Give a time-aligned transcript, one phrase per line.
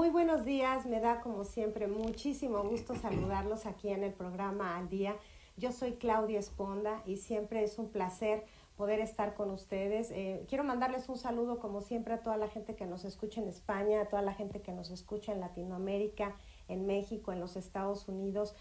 [0.00, 4.88] Muy buenos días, me da como siempre muchísimo gusto saludarlos aquí en el programa Al
[4.88, 5.14] Día.
[5.58, 8.46] Yo soy Claudia Esponda y siempre es un placer
[8.78, 10.10] poder estar con ustedes.
[10.10, 13.48] Eh, quiero mandarles un saludo como siempre a toda la gente que nos escucha en
[13.48, 16.34] España, a toda la gente que nos escucha en Latinoamérica,
[16.68, 18.54] en México, en los Estados Unidos.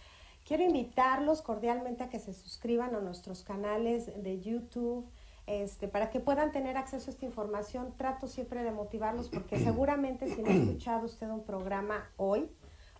[0.44, 5.10] Quiero invitarlos cordialmente a que se suscriban a nuestros canales de YouTube,
[5.50, 10.28] este, para que puedan tener acceso a esta información, trato siempre de motivarlos porque seguramente
[10.28, 12.52] si no ha escuchado usted un programa hoy,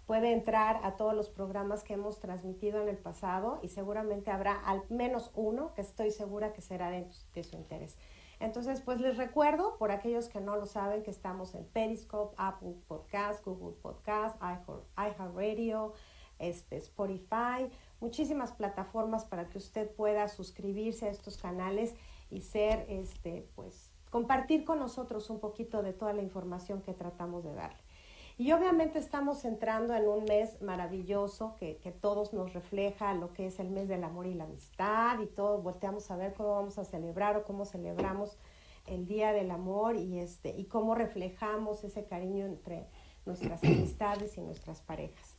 [0.08, 4.56] puede entrar a todos los programas que hemos transmitido en el pasado y seguramente habrá
[4.56, 7.08] al menos uno que estoy segura que será de,
[7.44, 8.00] su interés.
[8.40, 12.74] Entonces, pues les recuerdo, por aquellos que no lo saben, que estamos en Periscope, Apple
[12.88, 14.36] Podcast, Google Podcast,
[14.98, 15.94] iHeartRadio,
[16.40, 21.94] este, Spotify, muchísimas plataformas para que usted pueda suscribirse a estos canales
[22.30, 27.44] y ser, este, pues, compartir con nosotros un poquito de toda la información que tratamos
[27.44, 27.80] de darle.
[28.38, 33.48] Y obviamente estamos entrando en un mes maravilloso que, que, todos nos refleja lo que
[33.48, 36.78] es el mes del amor y la amistad y todos volteamos a ver cómo vamos
[36.78, 38.38] a celebrar o cómo celebramos
[38.86, 42.88] el Día del Amor y, este, y cómo reflejamos ese cariño entre
[43.26, 45.39] nuestras amistades y nuestras parejas.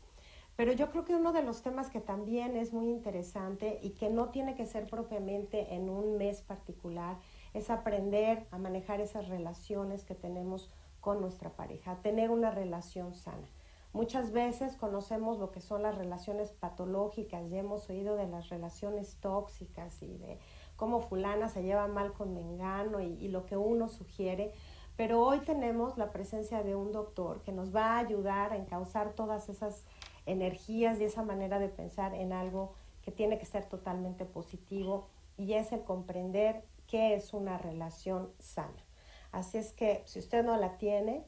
[0.60, 4.10] Pero yo creo que uno de los temas que también es muy interesante y que
[4.10, 7.16] no tiene que ser propiamente en un mes particular
[7.54, 10.70] es aprender a manejar esas relaciones que tenemos
[11.00, 13.48] con nuestra pareja, tener una relación sana.
[13.94, 19.16] Muchas veces conocemos lo que son las relaciones patológicas y hemos oído de las relaciones
[19.22, 20.38] tóxicas y de
[20.76, 24.52] cómo fulana se lleva mal con mengano y, y lo que uno sugiere,
[24.98, 29.14] pero hoy tenemos la presencia de un doctor que nos va a ayudar a encauzar
[29.14, 29.86] todas esas
[30.30, 35.54] energías y esa manera de pensar en algo que tiene que ser totalmente positivo y
[35.54, 38.84] es el comprender qué es una relación sana.
[39.32, 41.24] Así es que si usted no la tiene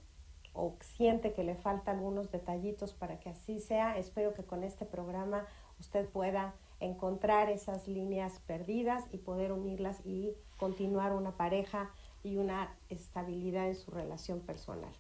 [0.53, 4.85] o siente que le falta algunos detallitos para que así sea, espero que con este
[4.85, 5.47] programa
[5.81, 11.91] usted pueda encontrar esas líneas perdidas y poder unirlas y continuar una pareja
[12.23, 14.93] y una estabilidad en su relación personal.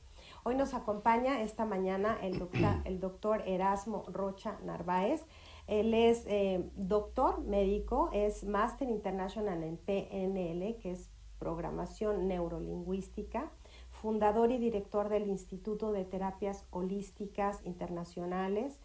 [0.44, 5.24] Hoy nos acompaña esta mañana el doctor, el doctor Erasmo Rocha Narváez.
[5.68, 13.52] Él es eh, doctor médico, es Master International en PNL, que es Programación Neurolingüística,
[13.90, 18.80] fundador y director del Instituto de Terapias Holísticas Internacionales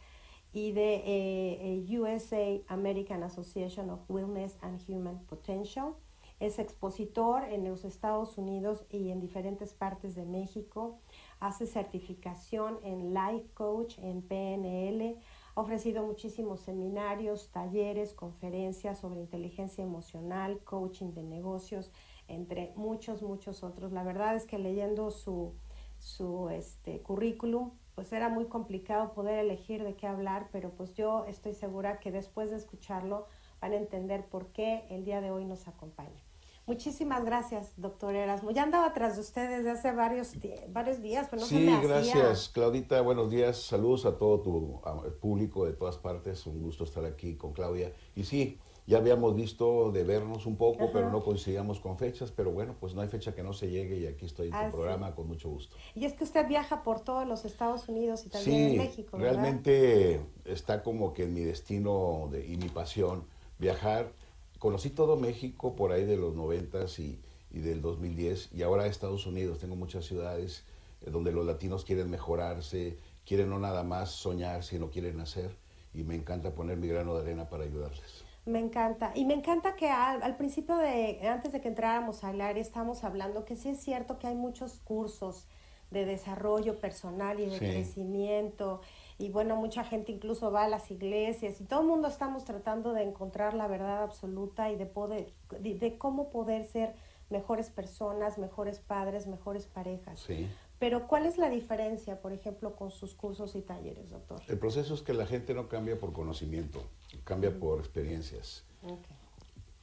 [0.53, 5.95] y de eh, eh, USA American Association of Wellness and Human Potential.
[6.39, 10.99] Es expositor en los Estados Unidos y en diferentes partes de México
[11.39, 15.17] hace certificación en Life Coach, en PNL,
[15.55, 21.91] ha ofrecido muchísimos seminarios, talleres, conferencias sobre inteligencia emocional, coaching de negocios,
[22.27, 23.91] entre muchos, muchos otros.
[23.91, 25.53] La verdad es que leyendo su,
[25.97, 31.25] su este, currículum, pues era muy complicado poder elegir de qué hablar, pero pues yo
[31.25, 33.25] estoy segura que después de escucharlo
[33.59, 36.26] van a entender por qué el día de hoy nos acompaña.
[36.67, 38.51] Muchísimas gracias, doctor Erasmo.
[38.51, 40.33] Ya andaba atrás de ustedes desde hace varios,
[40.67, 42.99] varios días, pero no sí, se me gracias, Claudita.
[42.99, 43.55] Buenos días.
[43.55, 44.81] Saludos a todo tu
[45.21, 46.45] público de todas partes.
[46.45, 47.93] Un gusto estar aquí con Claudia.
[48.15, 52.31] Y sí, ya habíamos visto de vernos un poco, pero no coincidíamos con fechas.
[52.31, 54.75] Pero bueno, pues no hay fecha que no se llegue y aquí estoy en tu
[54.75, 55.77] programa con mucho gusto.
[55.95, 59.17] Y es que usted viaja por todos los Estados Unidos y también en México.
[59.17, 59.35] ¿verdad?
[59.35, 63.25] Realmente está como que en mi destino de, y mi pasión
[63.57, 64.11] viajar
[64.59, 67.19] conocí todo México por ahí de los noventas y,
[67.51, 69.59] y del 2010 y ahora Estados Unidos.
[69.59, 70.63] Tengo muchas ciudades
[71.01, 75.51] eh, donde los latinos quieren mejorarse, quieren no nada más soñar, sino quieren hacer
[75.93, 78.23] y me encanta poner mi grano de arena para ayudarles.
[78.45, 79.11] Me encanta.
[79.13, 83.03] Y me encanta que al, al, principio de, antes de que entráramos al área, estamos
[83.03, 85.47] hablando que sí es cierto que hay muchos cursos
[85.91, 88.81] de desarrollo personal y de crecimiento.
[89.19, 92.93] Y bueno, mucha gente incluso va a las iglesias y todo el mundo estamos tratando
[92.93, 96.93] de encontrar la verdad absoluta y de, poder, de, cómo poder ser
[97.29, 100.19] mejores personas, mejores padres, mejores parejas.
[100.19, 100.47] Sí.
[100.77, 104.39] Pero ¿cuál es la diferencia, por ejemplo, con sus cursos y talleres, doctor?
[104.47, 106.83] El proceso es que la gente no cambia por conocimiento,
[107.23, 108.63] cambia por experiencias.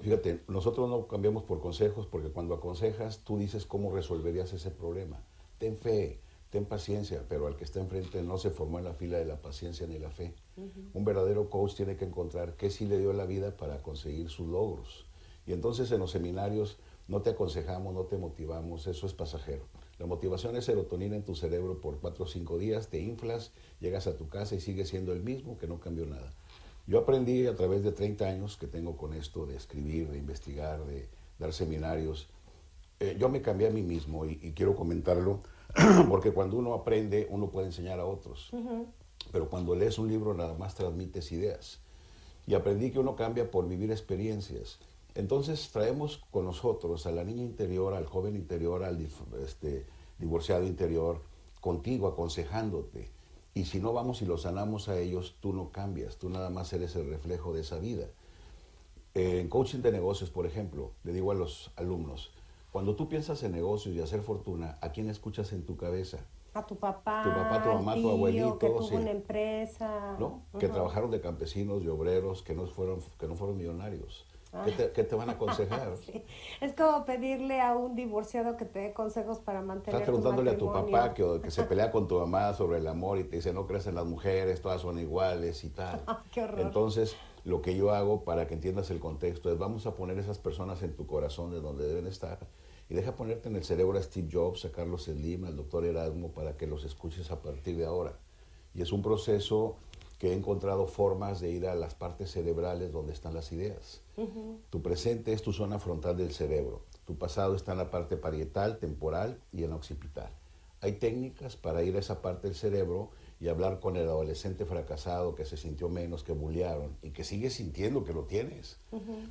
[0.00, 5.20] Fíjate, nosotros no cambiamos por consejos porque cuando aconsejas tú dices cómo resolverías ese problema.
[5.58, 6.20] Ten fe,
[6.54, 9.42] ten paciencia, pero al que está enfrente no se formó en la fila de la
[9.42, 10.32] paciencia ni la fe.
[10.92, 14.46] Un verdadero coach tiene que encontrar qué sí le dio la vida para conseguir sus
[14.46, 15.04] logros.
[15.48, 16.78] Y entonces en los seminarios
[17.08, 19.64] no te aconsejamos, no te motivamos, eso es pasajero.
[19.98, 23.50] La motivación es serotonina en tu cerebro por cuatro o cinco días, te inflas,
[23.80, 26.32] llegas a tu casa y sigues siendo el mismo, que no cambió nada.
[26.86, 30.84] Yo aprendí a través de 30 años que tengo con esto de escribir, de investigar,
[30.86, 32.28] de dar seminarios.
[33.00, 35.40] Eh, yo me cambié a mí mismo y quiero comentarlo
[36.08, 38.50] porque cuando uno aprende, uno puede enseñar a otros.
[39.32, 41.80] Pero cuando lees un libro, nada más transmites ideas.
[42.46, 44.78] Y aprendí que uno cambia por vivir experiencias.
[45.14, 49.06] Entonces traemos con nosotros a la niña interior, al joven interior, al
[49.42, 49.86] este,
[50.18, 51.20] divorciado interior,
[51.60, 53.08] contigo, aconsejándote.
[53.54, 56.72] Y si no vamos y los sanamos a ellos, tú no cambias, tú nada más
[56.72, 58.06] eres el reflejo de esa vida.
[59.14, 62.32] en coaching de negocios, por ejemplo, le digo a los alumnos,
[62.74, 66.18] cuando tú piensas en negocios y hacer fortuna, ¿a quién escuchas en tu cabeza?
[66.54, 70.42] A tu papá, tu papá, tu mamá, tu abuelito, que tuvo una empresa, ¿no?
[70.58, 74.26] Que trabajaron de campesinos, y obreros, que no fueron, que no fueron millonarios.
[74.64, 75.92] ¿Qué, te, te, van a aconsejar?
[76.60, 80.58] Es como pedirle a un divorciado que te dé consejos para mantener Estás preguntándole a
[80.58, 83.52] tu papá que, que, se pelea con tu mamá sobre el amor y te dice
[83.52, 86.02] no crees en las mujeres, todas son iguales y tal.
[86.32, 86.58] Qué horror.
[86.58, 90.40] Entonces, lo que yo hago para que entiendas el contexto es vamos a poner esas
[90.40, 92.40] personas en tu corazón de donde deben estar
[92.88, 96.32] y deja ponerte en el cerebro a Steve Jobs, a Carlos Slim, al doctor Erasmo,
[96.32, 98.18] para que los escuches a partir de ahora.
[98.74, 99.76] Y es un proceso
[100.18, 104.00] que he encontrado formas de ir a las partes cerebrales donde están las ideas.
[104.70, 106.82] Tu presente es tu zona frontal del cerebro.
[107.04, 110.30] Tu pasado está en la parte parietal, temporal y en la occipital.
[110.80, 113.10] Hay técnicas para ir a esa parte del cerebro
[113.40, 117.50] y hablar con el adolescente fracasado que se sintió menos, que bullearon y que sigue
[117.50, 118.78] sintiendo que lo tienes,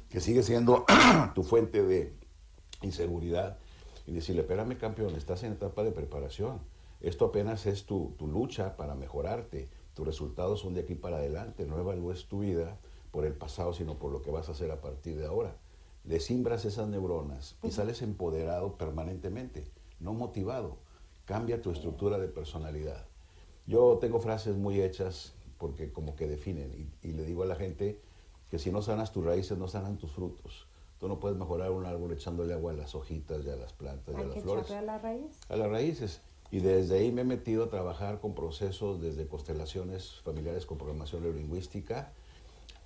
[0.10, 0.86] que sigue siendo
[1.36, 2.14] tu fuente de
[2.84, 3.58] inseguridad
[4.06, 6.60] y decirle, espérame campeón, estás en etapa de preparación.
[7.02, 9.70] Esto apenas es tu, lucha para mejorarte.
[9.94, 11.66] Tus resultados son de aquí para adelante.
[11.66, 12.78] No evalúes tu vida
[13.12, 15.56] por el pasado, sino por lo que vas a hacer a partir de ahora.
[16.06, 19.66] Le simbras esas neuronas y sales empoderado permanentemente,
[20.00, 20.78] no motivado.
[21.26, 23.06] Cambia tu estructura de personalidad.
[23.68, 27.56] Yo tengo frases muy hechas porque como que definen y, y le digo a la
[27.56, 28.02] gente
[28.50, 30.68] que si no sanas tus raíces, no sanan tus frutos.
[31.04, 34.16] Tú no puedes mejorar un árbol echándole agua a las hojitas y a las plantas
[34.18, 34.72] y a las flores.
[34.72, 35.38] a la raíz?
[35.50, 36.22] A las raíces.
[36.50, 41.24] Y desde ahí me he metido a trabajar con procesos desde constelaciones familiares con programación
[41.24, 42.14] neurolingüística,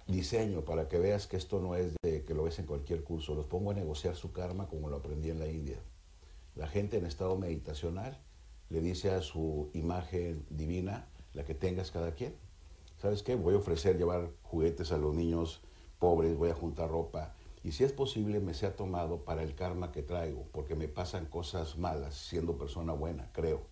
[0.08, 3.36] diseño para que veas que esto no es de que lo ves en cualquier curso.
[3.36, 5.78] Los pongo a negociar su karma como lo aprendí en la India.
[6.56, 8.18] La gente en estado meditacional
[8.70, 12.34] le dice a su imagen divina, la que tengas cada quien.
[13.00, 13.36] ¿Sabes qué?
[13.36, 15.62] Voy a ofrecer llevar juguetes a los niños
[16.00, 17.37] pobres, voy a juntar ropa,
[17.68, 21.26] y si es posible me sea tomado para el karma que traigo, porque me pasan
[21.26, 23.68] cosas malas siendo persona buena, creo.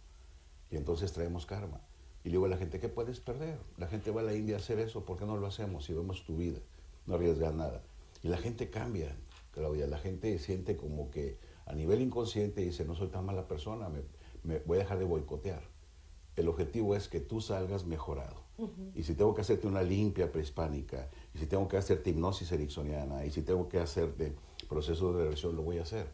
[0.69, 1.79] Y entonces traemos karma.
[2.25, 3.57] Y digo a la gente, ¿qué puedes perder?
[3.77, 5.93] La gente va a la India a hacer eso, ¿por qué no lo hacemos si
[5.93, 6.59] vemos tu vida?
[7.05, 7.83] No arriesgas nada.
[8.21, 9.15] Y la gente cambia,
[9.53, 13.87] Claudia, la gente siente como que a nivel inconsciente dice, no soy tan mala persona,
[13.87, 14.01] me,
[14.43, 15.61] me voy a dejar de boicotear.
[16.35, 18.45] El objetivo es que tú salgas mejorado.
[18.93, 23.25] Y si tengo que hacerte una limpia prehispánica, y si tengo que hacerte hipnosis ericksoniana,
[23.25, 24.33] y si tengo que hacerte
[24.69, 26.07] proceso de regresión, lo voy a hacer.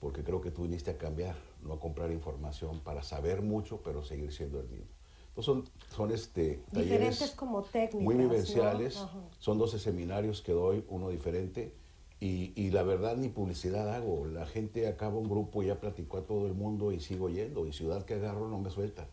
[0.00, 4.02] Porque creo que tú viniste a cambiar, no a comprar información para saber mucho, pero
[4.02, 4.86] seguir siendo el mismo.
[5.28, 8.02] Entonces son, son este, Diferentes como técnicas.
[8.02, 9.04] Muy vivenciales.
[9.38, 11.74] Son 12 seminarios que doy, uno diferente.
[12.18, 14.24] Y, y, la verdad ni publicidad hago.
[14.24, 17.66] La gente acaba un grupo y ya platicó a todo el mundo y sigo yendo.
[17.66, 19.06] Y ciudad que agarro no me sueltan.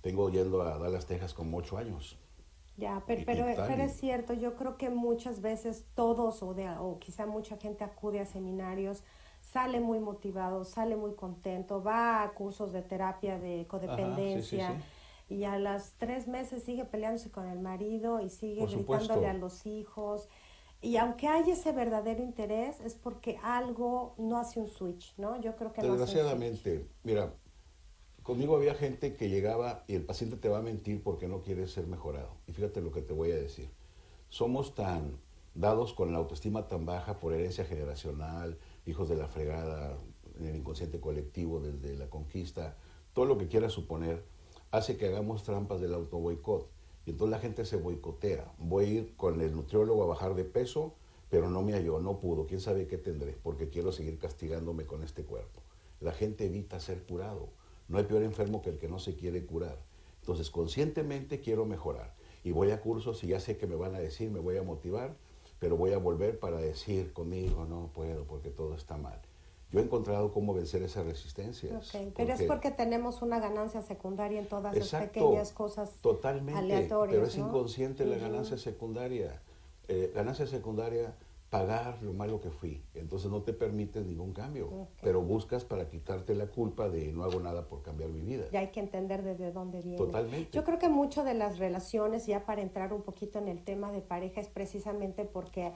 [0.00, 2.18] Tengo yendo a Dallas, Texas como ocho años.
[2.76, 7.24] Ya, pero, pero, es cierto, yo creo que muchas veces todos o, de, o quizá
[7.24, 9.04] mucha gente acude a seminarios,
[9.40, 14.82] sale muy motivado, sale muy contento, va a cursos de terapia de codependencia.
[15.28, 19.66] Y a las tres meses sigue peleándose con el marido y sigue gritándole a los
[19.66, 20.28] hijos.
[20.82, 25.40] Y aunque hay ese verdadero interés, es porque algo no hace un switch, ¿no?
[25.40, 27.32] Yo creo que Desgraciadamente, mira,
[28.24, 31.68] Conmigo había gente que llegaba y el paciente te va a mentir porque no quiere
[31.68, 32.30] ser mejorado.
[32.46, 33.68] Y fíjate lo que te voy a decir.
[34.30, 35.18] Somos tan
[35.54, 39.98] dados con la autoestima tan baja por herencia generacional, hijos de la fregada
[40.38, 42.78] en el inconsciente colectivo desde la conquista,
[43.12, 44.24] todo lo que quieras suponer,
[44.70, 46.70] hace que hagamos trampas del auto boicot.
[47.04, 48.54] Y entonces la gente se boicotea.
[48.56, 50.94] Voy a ir con el nutriólogo a bajar de peso,
[51.28, 52.46] pero no me halló, no pudo.
[52.46, 53.36] ¿Quién sabe qué tendré?
[53.42, 55.60] Porque quiero seguir castigándome con este cuerpo.
[56.00, 57.50] La gente evita ser curado.
[57.88, 59.78] No hay peor enfermo que el que no se quiere curar.
[60.20, 62.14] Entonces, conscientemente quiero mejorar.
[62.44, 64.62] Y voy a cursos y ya sé que me van a decir, me voy a
[64.62, 65.16] motivar,
[65.58, 69.20] pero voy a volver para decir conmigo, no puedo porque todo está mal.
[69.70, 71.92] Yo he encontrado cómo vencer esas resistencias.
[72.16, 77.16] pero es porque tenemos una ganancia secundaria en todas esas pequeñas cosas totalmente, aleatorias.
[77.16, 79.42] Pero es inconsciente la ganancia secundaria.
[79.88, 81.14] Eh, ganancia secundaria
[81.54, 82.82] pagar lo malo que fui.
[82.94, 87.38] Entonces no te permites ningún cambio, pero buscas para quitarte la culpa de no hago
[87.38, 88.46] nada por cambiar mi vida.
[88.50, 89.96] Ya hay que entender desde dónde viene.
[89.96, 90.50] Totalmente.
[90.50, 93.92] Yo creo que mucho de las relaciones, ya para entrar un poquito en el tema
[93.92, 95.72] de pareja, es precisamente porque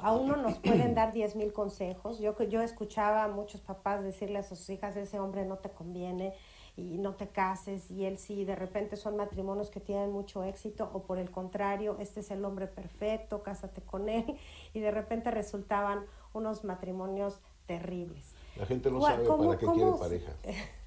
[0.00, 2.18] a uno nos pueden dar diez mil consejos.
[2.18, 6.34] Yo, yo escuchaba a muchos papás decirle a sus hijas, ese hombre no te conviene,
[6.76, 10.90] y no te cases y él sí, de repente son matrimonios que tienen mucho éxito
[10.92, 14.38] o por el contrario, este es el hombre perfecto, cásate con él
[14.72, 18.34] y de repente resultaban unos matrimonios terribles.
[18.56, 20.32] La gente no sabe para qué quiere pareja.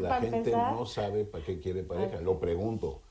[0.00, 2.20] La gente no sabe para qué quiere pareja.
[2.20, 3.02] Lo pregunto.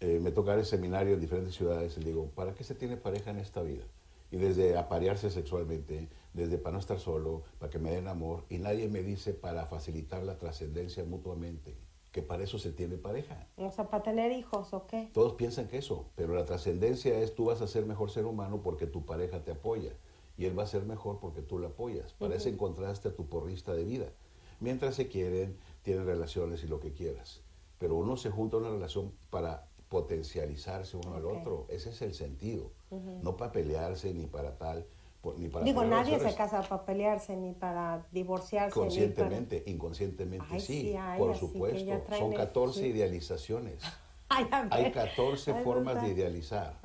[0.00, 3.30] Eh, me toca el seminario en diferentes ciudades y digo, ¿para qué se tiene pareja
[3.30, 3.84] en esta vida?
[4.30, 8.58] Y desde aparearse sexualmente, desde para no estar solo, para que me den amor, y
[8.58, 11.76] nadie me dice para facilitar la trascendencia mutuamente,
[12.12, 13.46] que para eso se tiene pareja.
[13.56, 15.10] O sea, para tener hijos, ¿o qué?
[15.12, 18.62] Todos piensan que eso, pero la trascendencia es tú vas a ser mejor ser humano
[18.62, 19.92] porque tu pareja te apoya,
[20.36, 22.14] y él va a ser mejor porque tú lo apoyas.
[22.14, 24.06] Para eso encontraste a tu porrista de vida.
[24.58, 27.42] Mientras se quieren, tienen relaciones y lo que quieras.
[27.78, 31.66] Pero uno se junta a una relación para potencializarse uno al otro.
[31.68, 32.70] Ese es el sentido.
[33.22, 34.86] No para pelearse ni para tal
[35.64, 38.72] Digo, nadie se casa para pelearse ni para divorciarse.
[38.72, 42.02] Conscientemente, inconscientemente sí, por supuesto.
[42.18, 43.82] Son 14 idealizaciones.
[44.28, 46.78] hay 14 formas de idealizar.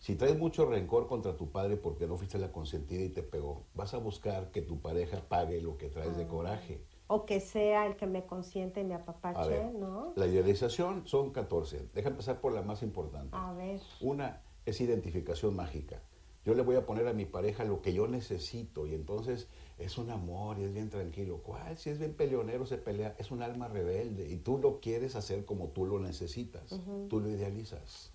[0.00, 3.66] Si traes mucho rencor contra tu padre porque no fuiste la consentida y te pegó,
[3.74, 6.28] vas a buscar que tu pareja pague lo que traes de ah.
[6.28, 6.82] coraje.
[7.06, 10.12] O que sea el que me consiente y me apapache, ¿no?
[10.16, 11.90] La idealización son 14.
[11.92, 13.36] Deja empezar por la más importante.
[13.36, 13.80] A ver.
[14.00, 16.00] Una es identificación mágica
[16.44, 19.46] yo le voy a poner a mi pareja lo que yo necesito y entonces
[19.78, 21.38] es un amor y es bien tranquilo.
[21.42, 21.76] ¿Cuál?
[21.76, 25.44] Si es bien peleonero, se pelea, es un alma rebelde y tú lo quieres hacer
[25.44, 28.10] como tú lo necesitas, tú lo idealizas.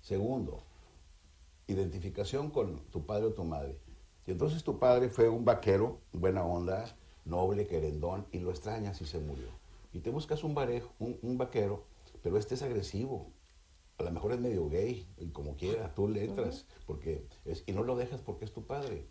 [0.00, 0.62] Segundo,
[1.68, 3.78] identificación con tu padre o tu madre.
[4.26, 6.84] Y entonces tu padre fue un vaquero, buena onda,
[7.24, 9.48] noble, querendón, y lo extrañas y se murió.
[9.92, 10.56] Y te buscas un,
[10.98, 11.84] un, un vaquero,
[12.22, 13.28] pero este es agresivo,
[14.00, 17.72] a lo mejor es medio gay, y como quiera, tú le entras, porque es, y
[17.72, 19.06] no lo dejas porque es tu padre.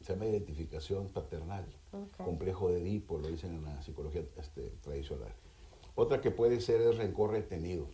[0.00, 1.66] Se llama identificación paternal,
[2.16, 5.34] complejo de Edipo, lo dicen en la psicología este, tradicional.
[5.94, 7.88] Otra que puede ser es rencor retenido.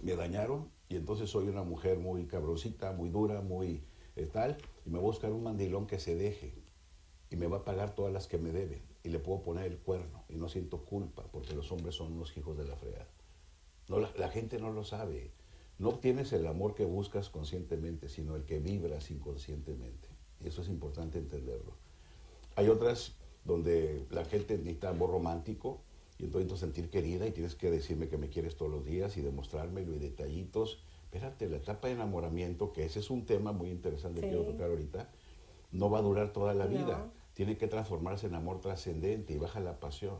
[0.00, 3.82] Me dañaron y entonces soy una mujer muy cabrosita, muy dura, muy
[4.16, 6.54] eh, tal, y me voy a buscar un mandilón que se deje
[7.30, 9.78] y me va a pagar todas las que me deben y le puedo poner el
[9.78, 13.08] cuerno y no siento culpa porque los hombres son unos hijos de la fregada.
[13.88, 15.32] No, la, gente no lo sabe.
[15.78, 20.08] No obtienes el amor que buscas conscientemente, sino el que vibras inconscientemente.
[20.40, 21.74] Y eso es importante entenderlo.
[22.56, 25.80] Hay otras donde la gente necesita amor romántico
[26.18, 29.22] y entonces sentir querida y tienes que decirme que me quieres todos los días y
[29.22, 30.82] demostrármelo y detallitos.
[31.04, 34.70] Espérate, la etapa de enamoramiento, que ese es un tema muy interesante que quiero tocar
[34.70, 35.10] ahorita,
[35.72, 37.10] no va a durar toda la vida.
[37.34, 40.18] Tiene que transformarse en amor trascendente y baja la pasión.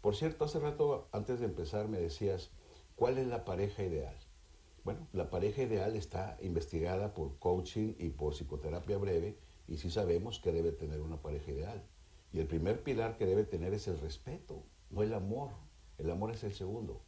[0.00, 2.50] Por cierto, hace rato, antes de empezar, me decías,
[2.96, 4.16] ¿Cuál es la pareja ideal?
[4.84, 9.36] Bueno, la pareja ideal está investigada por coaching y por psicoterapia breve
[9.66, 11.82] y sí sabemos que debe tener una pareja ideal.
[12.32, 15.50] Y el primer pilar que debe tener es el respeto, no el amor.
[15.98, 17.00] El amor es el segundo.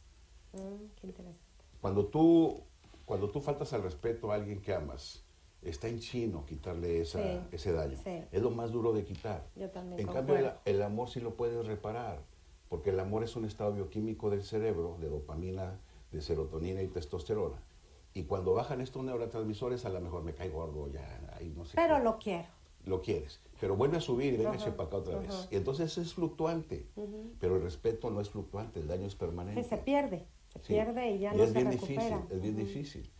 [0.53, 1.41] Mm, qué interesante.
[1.81, 2.63] Cuando tú,
[3.05, 5.23] cuando tú faltas al respeto a alguien que amas,
[5.61, 7.97] está en chino quitarle esa, ese daño.
[8.31, 9.47] Es lo más duro de quitar.
[9.55, 12.23] Yo también en cambio, el, el amor sí lo puedes reparar
[12.69, 15.79] porque el amor es un estado bioquímico del cerebro, de dopamina,
[16.11, 17.61] de serotonina y testosterona.
[18.13, 21.73] Y cuando bajan estos neurotransmisores, a lo mejor me cae gordo, ya, ahí no sé.
[21.75, 22.47] Pero lo quiero.
[22.85, 23.41] Lo quieres.
[23.59, 25.47] Pero vuelve a subir y véngase para acá otra vez.
[25.51, 26.87] Y entonces es fluctuante.
[27.39, 29.63] Pero el respeto no es fluctuante, el daño es permanente.
[29.63, 30.25] se pierde.
[30.49, 32.03] Se pierde y ya no es se bien recupera.
[32.03, 33.11] Difícil, es bien difícil.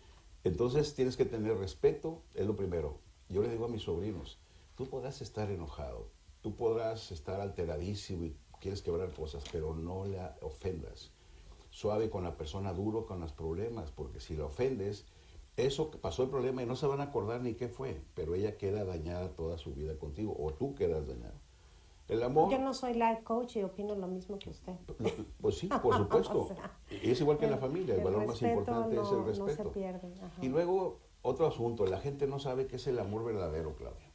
[0.44, 3.00] Entonces tienes que tener respeto, es lo primero.
[3.30, 4.40] Yo le digo a mis sobrinos,
[4.76, 6.10] tú podrás estar enojado,
[6.42, 11.12] tú podrás estar alteradísimo y quieres quebrar cosas, pero no la ofendas.
[11.70, 15.06] Suave con la persona, duro con los problemas, porque si la ofendes,
[15.58, 18.58] eso pasó el problema y no se van a acordar ni qué fue, pero ella
[18.58, 21.36] queda dañada toda su vida contigo, o tú quedas dañado.
[22.08, 22.50] El amor...
[22.50, 24.74] Yo no soy life coach y opino lo mismo que usted.
[25.42, 26.44] Pues sí, por supuesto.
[26.44, 29.26] O sea, es igual que en la familia, el, el valor más importante es el
[29.26, 29.64] respeto.
[29.64, 30.14] No se pierde.
[30.22, 30.46] ajá.
[30.46, 34.08] Y luego, otro asunto, la gente no sabe qué es el amor verdadero, Claudia.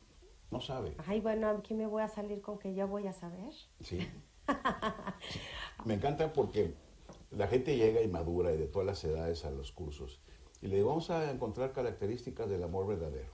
[0.50, 0.94] No sabe.
[1.06, 3.52] Ay, bueno, aquí me voy a salir con que yo voy a saber.
[3.80, 4.06] Sí.
[5.84, 6.74] Me encanta porque
[7.30, 10.20] la gente llega y madura y de todas las edades a los cursos.
[10.60, 13.32] Y le digo, vamos a encontrar características del amor verdadero.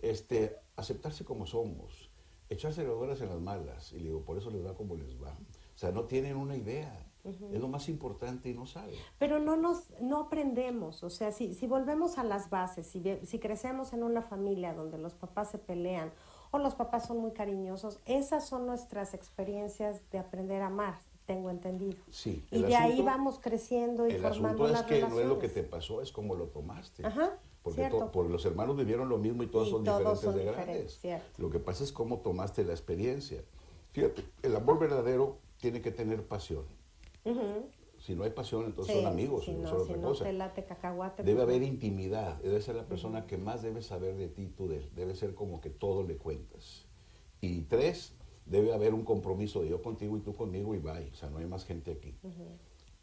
[0.00, 2.10] Este, aceptarse como somos,
[2.48, 3.92] echarse las buenas en las malas.
[3.92, 5.32] Y le digo, por eso les va como les va.
[5.32, 7.06] O sea, no tienen una idea.
[7.22, 8.94] Es lo más importante y no saben.
[9.18, 13.38] Pero no nos, no aprendemos, o sea, si, si volvemos a las bases, si, si
[13.38, 16.12] crecemos en una familia donde los papás se pelean
[16.50, 21.50] o los papás son muy cariñosos, esas son nuestras experiencias de aprender a amar, tengo
[21.50, 21.96] entendido.
[22.10, 22.44] Sí.
[22.50, 25.38] Y de ahí vamos creciendo y El formando asunto es las que no es lo
[25.38, 25.54] que relaciones.
[25.54, 27.06] te pasó, es como lo tomaste.
[27.06, 30.22] Ajá, Porque, to- porque los hermanos vivieron lo mismo y todos Y son todos diferentes
[30.22, 30.98] son de grandes.
[30.98, 31.42] cierto.
[31.42, 33.42] Lo que pasa es cómo tomaste la experiencia.
[33.92, 36.64] Fíjate, el amor verdadero tiene que tener pasión.
[38.00, 40.24] Si no hay pasión, entonces Sí, son amigos, si no, son si otra no cosa.
[40.24, 41.22] te late cacahuate.
[41.22, 44.68] Debe pues haber intimidad, debe ser la persona que más debe saber de ti, tú
[44.68, 44.90] de él.
[44.96, 46.86] Debe ser como que todo le cuentas.
[47.42, 48.14] Y tres,
[48.46, 51.10] debe haber un compromiso de yo contigo y tú conmigo y bye.
[51.12, 52.16] O sea, no hay más gente aquí.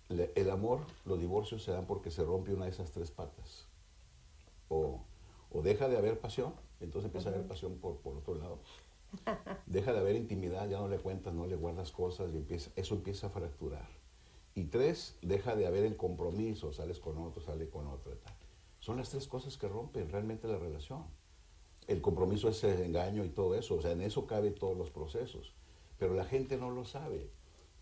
[0.10, 3.68] Le- el amor, los divorcios se dan porque se rompe una de esas tres patas.
[4.68, 5.01] O,
[5.51, 8.60] o deja de haber pasión, entonces empieza a haber pasión por, por otro lado.
[9.68, 12.96] Deja de haber intimidad, ya no le cuentas, no le guardas cosas y empieza, eso
[12.96, 13.88] empieza a fracturar.
[14.58, 18.12] Y tres, deja de haber el compromiso, sales con otro, sale con otro.
[18.12, 18.34] y tal.
[18.80, 21.04] Son las tres cosas que rompen realmente la relación.
[21.88, 24.90] El compromiso es el engaño y todo eso, o sea, en eso cabe todos los
[24.90, 25.54] procesos.
[26.00, 27.30] Pero la gente no lo sabe.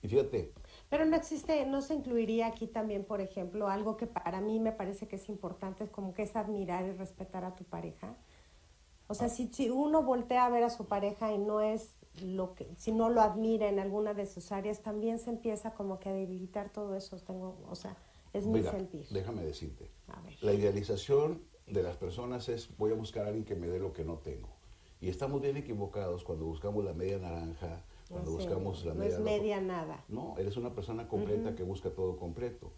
[0.02, 0.52] Y fíjate,
[0.90, 4.74] Pero no existe, no se incluiría aquí también, por ejemplo, algo que para mí me
[4.74, 8.18] parece que es importante, es como que es admirar y respetar a tu pareja.
[9.08, 9.16] O Ah.
[9.16, 12.68] sea, si, si uno voltea a ver a su pareja y no es lo que,
[12.78, 16.14] si no lo admira en alguna de sus áreas, también se empieza como que a
[16.14, 17.18] debilitar todo eso.
[17.20, 17.98] Tengo, o sea,
[18.34, 19.06] es mi mira, sentir.
[19.10, 20.34] déjame decirte, A ver.
[20.42, 23.92] la idealización de las personas es voy a buscar a alguien que me dé lo
[23.94, 24.50] que no tengo.
[25.02, 29.00] Y estamos bien equivocados cuando buscamos la media naranja, cuando No sé, buscamos la no
[29.00, 29.32] media es roja.
[29.32, 30.06] media nada.
[30.08, 32.72] No, eres una persona completa que busca todo completo.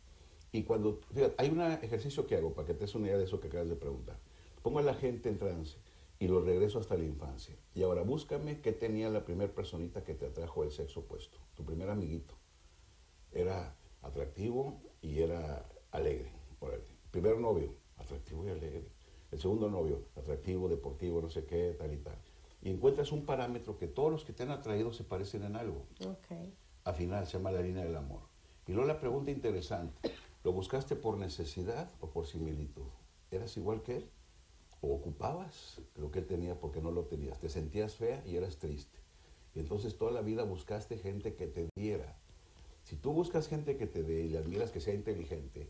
[0.51, 3.25] Y cuando, fíjate, hay un ejercicio que hago para que te des una idea de
[3.25, 4.17] eso que acabas de preguntar.
[4.63, 5.77] Pongo a la gente en trance
[6.19, 7.55] y lo regreso hasta la infancia.
[7.75, 11.63] Y ahora búscame qué tenía la primera personita que te atrajo del sexo opuesto, tu
[11.63, 12.35] primer amiguito.
[13.31, 16.31] Era atractivo y era alegre.
[17.11, 18.87] Primer novio, atractivo y alegre.
[19.31, 22.15] El segundo novio, atractivo, deportivo, no sé qué, tal y tal.
[22.61, 25.85] Y encuentras un parámetro que todos los que te han atraído se parecen en algo
[26.05, 26.31] Ok.
[26.85, 28.21] al final se llama la línea del amor.
[28.65, 30.11] Y luego la pregunta interesante,
[30.43, 32.87] ¿lo buscaste por necesidad o por similitud?
[33.31, 34.09] ¿Eras igual que él?
[34.81, 37.39] ¿O ocupabas lo que él tenía porque no lo tenías?
[37.39, 38.97] Te sentías fea y eras triste.
[39.55, 42.15] Y entonces toda la vida buscaste gente que te diera.
[42.83, 45.67] Si tú buscas gente que te dé y le admiras que sea inteligente,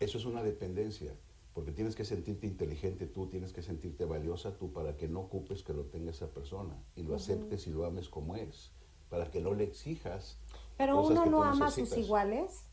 [0.00, 1.14] eso es una dependencia,
[1.54, 5.62] porque tienes que sentirte inteligente tú, tienes que sentirte valiosa tú para que no ocupes
[5.62, 8.72] que lo tenga esa persona y lo aceptes y lo ames como es,
[9.08, 10.36] para que no le exijas.
[10.76, 12.66] Pero uno no ama a sus iguales.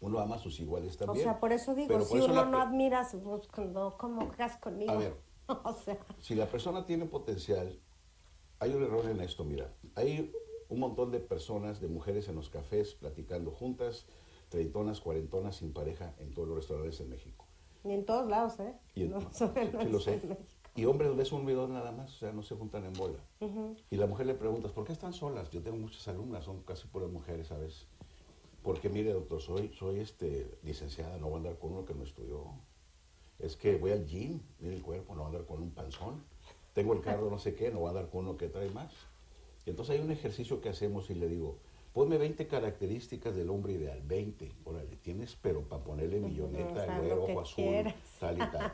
[0.00, 1.24] Uno ama a sus iguales O también.
[1.24, 4.92] sea, por eso digo, si uno no admira, a pues, no, ¿cómo creas conmigo?
[4.92, 5.16] A ver.
[5.46, 7.80] o sea, Si la persona tiene potencial,
[8.58, 9.72] hay un error en esto, mira.
[9.94, 10.32] Hay
[10.68, 14.06] un montón de personas, de mujeres en los cafés, platicando juntas,
[14.48, 17.46] treintonas, cuarentonas, sin pareja, en todos los restaurantes en México.
[17.84, 18.74] y en todos lados, ¿eh?
[18.94, 20.20] Y, en- No sí, lo sé.
[20.74, 23.18] Y hombres ves un video nada más, o sea, no se juntan en bola.
[23.90, 25.50] Y la mujer le preguntas, ¿por qué están solas?
[25.50, 27.86] Yo tengo muchas alumnas, son casi puras mujeres, ¿sabes?
[28.66, 32.02] Porque mire, doctor, soy, soy este, licenciada, no voy a andar con uno que no
[32.02, 32.46] estudió.
[33.38, 36.24] Es que voy al gym, mire el cuerpo, no voy a andar con un panzón.
[36.74, 38.92] Tengo el carro no sé qué, no voy a andar con uno que trae más.
[39.66, 41.58] Y entonces hay un ejercicio que hacemos y le digo,
[41.92, 44.50] ponme 20 características del hombre ideal, 20.
[44.64, 47.94] Órale, tienes, pero para ponerle milloneta, que ojo azul, quieras.
[48.18, 48.72] tal y tal.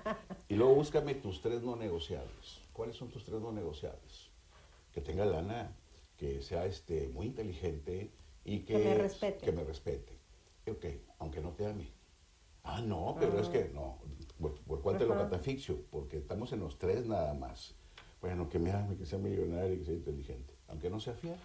[0.48, 2.62] Y luego búscame tus tres no negociables.
[2.72, 4.30] ¿Cuáles son tus tres no negociables?
[4.90, 5.76] Que tenga lana,
[6.16, 8.10] que sea este, muy inteligente
[8.44, 9.44] y que, Que me respete.
[9.44, 10.18] Que me respete.
[10.70, 10.86] Ok,
[11.18, 11.88] aunque no te ame.
[12.64, 13.98] Ah, no, pero es que no.
[14.40, 15.24] ¿Por, por cuál te lo Ajá.
[15.24, 15.82] catafixio?
[15.90, 17.74] Porque estamos en los tres nada más.
[18.20, 20.54] Bueno, que me ame, que sea millonario y que sea inteligente.
[20.68, 21.36] Aunque no sea fiel.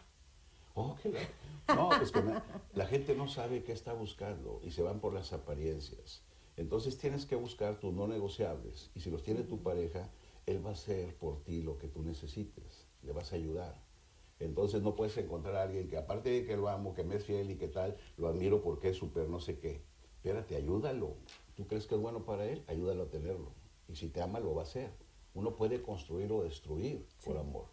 [0.76, 2.40] Oh, que la- No, pues que me-
[2.74, 6.22] la gente no sabe qué está buscando y se van por las apariencias.
[6.56, 8.92] Entonces tienes que buscar tus no negociables.
[8.94, 10.10] Y si los tiene tu pareja,
[10.46, 12.86] él va a hacer por ti lo que tú necesites.
[13.02, 13.76] Le vas a ayudar.
[14.40, 17.26] Entonces no puedes encontrar a alguien que aparte de que lo amo, que me es
[17.26, 19.82] fiel y que tal, lo admiro porque es súper no sé qué.
[20.18, 21.16] Espérate, ayúdalo.
[21.56, 22.64] ¿Tú crees que es bueno para él?
[22.68, 23.54] Ayúdalo a tenerlo.
[23.88, 24.92] Y si te ama, lo va a hacer.
[25.34, 27.66] Uno puede construir o destruir por amor.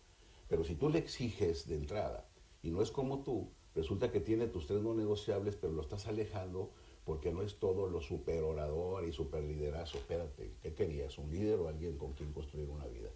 [0.48, 2.28] Pero si tú le exiges de entrada
[2.62, 6.06] y no es como tú, resulta que tiene tus tres no negociables, pero lo estás
[6.06, 6.70] alejando
[7.04, 9.98] porque no es todo lo super orador y super liderazo.
[9.98, 11.18] Espérate, ¿qué querías?
[11.18, 13.10] ¿Un líder o alguien con quien construir una vida?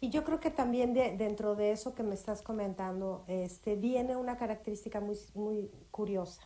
[0.00, 4.36] Y yo creo que también dentro de eso que me estás comentando, este, viene una
[4.36, 6.42] característica muy, muy curiosa.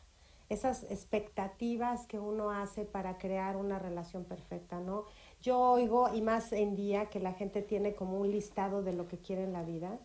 [0.48, 5.04] Esas expectativas que uno hace para crear una relación perfecta, ¿no?
[5.46, 9.06] Yo oigo, y más en día, que la gente tiene como un listado de lo
[9.06, 9.96] que quiere en la vida.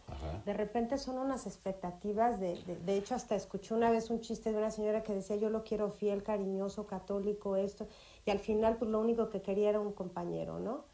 [0.46, 4.52] De repente son unas expectativas, de, de, de, hecho hasta escuché una vez un chiste
[4.52, 7.88] de una señora que decía, yo lo quiero fiel, cariñoso, católico, esto,
[8.24, 10.86] y al final pues lo único que quería era un compañero, ¿no?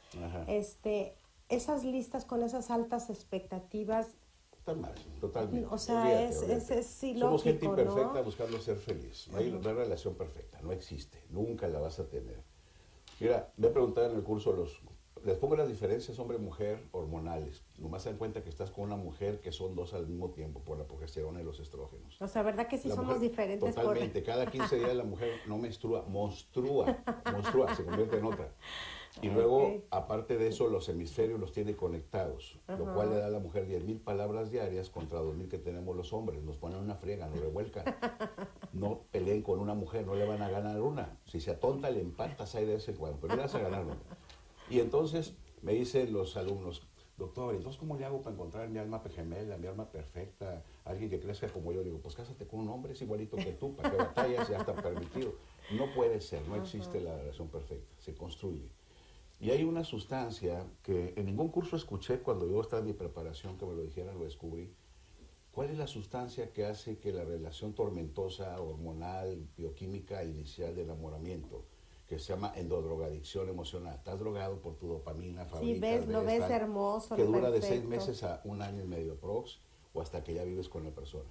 [0.48, 1.18] Este,
[1.50, 4.08] esas listas con esas altas expectativas.
[4.58, 5.68] Están mal, totalmente.
[5.70, 9.28] O sea, es, es, es, ilógico, Somos gente imperfecta buscando ser feliz.
[9.30, 12.47] No hay una relación perfecta, no existe, nunca la vas a tener.
[13.20, 14.82] Mira, me preguntado en el curso los
[15.26, 17.64] les pongo las diferencias hombre-mujer hormonales.
[17.78, 20.62] Nomás se dan cuenta que estás con una mujer que son dos al mismo tiempo
[20.62, 22.22] por la progesterona y los estrógenos.
[22.22, 23.76] O sea, ¿verdad que sí somos diferentes?
[23.76, 24.24] Totalmente.
[24.24, 26.98] Cada 15 días la mujer no menstrua, monstrua,
[27.32, 28.54] monstrua, se convierte en otra.
[29.22, 33.30] Y luego, aparte de eso, los hemisferios los tiene conectados, lo cual le da a
[33.30, 36.44] la mujer 10.000 palabras diarias contra 2.000 que tenemos los hombres.
[36.44, 37.86] Nos ponen una friega, nos revuelcan.
[38.74, 41.18] No peleen con una mujer, no le van a ganar una.
[41.26, 43.98] Si se atonta, le empatas ahí de ese cuadro, pero le vas a ganar una.
[44.70, 46.86] Y entonces me dicen los alumnos,
[47.18, 51.20] doctor, entonces ¿cómo le hago para encontrar mi alma gemela, mi alma perfecta, alguien que
[51.20, 51.84] crezca como yo?
[51.84, 54.76] Digo, pues cásate con un hombre, es igualito que tú, para que batallas ya está
[54.76, 55.34] permitido.
[55.72, 58.70] No puede ser, no existe la relación perfecta, se construye.
[59.40, 63.58] Y hay una sustancia que en ningún curso escuché cuando yo estaba en mi preparación
[63.58, 64.74] que me lo dijeran, lo descubrí.
[65.52, 71.66] ¿Cuál es la sustancia que hace que la relación tormentosa, hormonal, bioquímica inicial de enamoramiento,
[72.08, 76.50] que se llama endodrogadicción emocional, estás drogado por tu dopamina, fabricas, sí, ves, lo ves
[76.50, 79.60] hermoso, que dura de seis meses a un año y medio prox
[79.94, 81.30] o hasta que ya vives con la persona.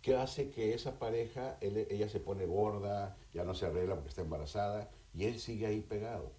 [0.00, 4.22] ¿Qué hace que esa pareja, ella se pone gorda, ya no se arregla porque está
[4.22, 6.32] embarazada y él sigue ahí pegado?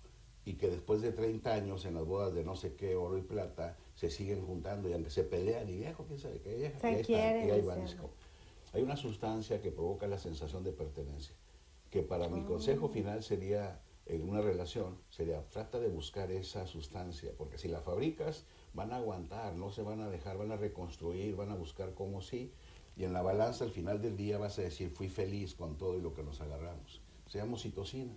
[0.43, 3.21] Y que después de 30 años en las bodas de no sé qué, oro y
[3.21, 7.51] plata, se siguen juntando y aunque se pelean y viejo, quién sabe qué, vieja, y
[7.51, 7.63] ahí
[8.73, 11.35] Hay una sustancia que provoca la sensación de pertenencia,
[11.91, 12.89] que para mi consejo oh.
[12.89, 18.45] final sería, en una relación, sería, trata de buscar esa sustancia, porque si la fabricas,
[18.73, 22.21] van a aguantar, no se van a dejar, van a reconstruir, van a buscar como
[22.21, 22.51] sí,
[22.97, 25.97] y en la balanza al final del día vas a decir, fui feliz con todo
[25.97, 27.01] y lo que nos agarramos.
[27.27, 28.13] Seamos citocina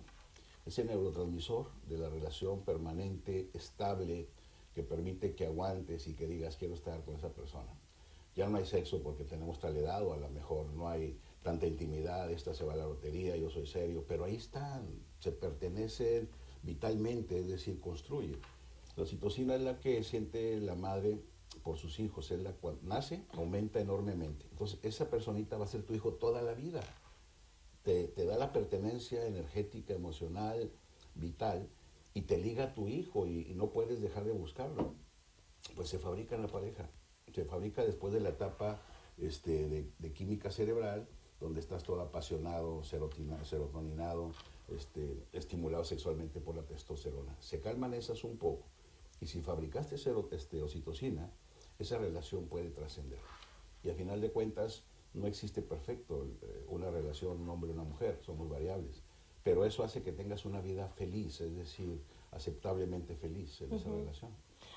[0.65, 4.27] ese neurotransmisor de la relación permanente, estable,
[4.73, 7.71] que permite que aguantes y que digas quiero estar con esa persona.
[8.35, 11.65] Ya no hay sexo porque tenemos tal edad o a lo mejor no hay tanta
[11.67, 14.87] intimidad, esta se va a la lotería, yo soy serio, pero ahí están,
[15.19, 16.27] se pertenecen
[16.63, 18.37] vitalmente, es decir, construye.
[18.97, 21.21] La oxitocina es la que siente la madre
[21.63, 24.45] por sus hijos, es la cuando nace, aumenta enormemente.
[24.51, 26.81] Entonces, esa personita va a ser tu hijo toda la vida
[27.85, 30.71] te, da la pertenencia energética, emocional,
[31.13, 31.69] vital,
[32.13, 34.95] y te liga a tu hijo y, no puedes dejar de buscarlo.
[35.75, 36.89] Pues se fabrica en la pareja,
[37.33, 38.81] se fabrica después de la etapa
[39.17, 41.07] este, de, química cerebral,
[41.39, 44.31] donde estás todo apasionado, serotoninado,
[44.69, 47.35] este, estimulado sexualmente por la testosterona.
[47.39, 48.65] Se calman esas un poco.
[49.21, 51.31] Y si fabricaste este, oxitocina,
[51.77, 53.19] esa relación puede trascender.
[53.83, 54.83] Y a final de cuentas,
[55.15, 59.03] no existe perfecto eh, una relación un hombre y una mujer, somos variables.
[59.43, 62.01] Pero eso hace que tengas una vida feliz, es decir,
[62.31, 64.31] aceptablemente feliz en esa relación.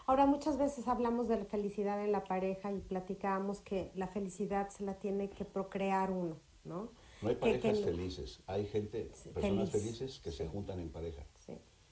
[0.07, 4.69] Ahora, muchas veces hablamos de la felicidad en la pareja y platicamos que la felicidad
[4.71, 6.91] se la tiene que procrear uno, ¿no?
[7.21, 11.25] No hay parejas felices, hay gente, personas felices que se juntan en pareja.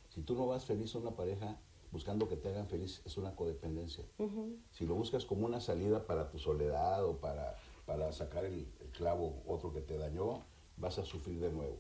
[0.09, 1.59] Si tú no vas feliz a una pareja
[1.91, 4.05] buscando que te hagan feliz, es una codependencia.
[4.71, 9.43] Si lo buscas como una salida para tu soledad o para para sacar el, clavo
[9.47, 10.43] otro que te dañó,
[10.77, 11.79] vas a sufrir de nuevo.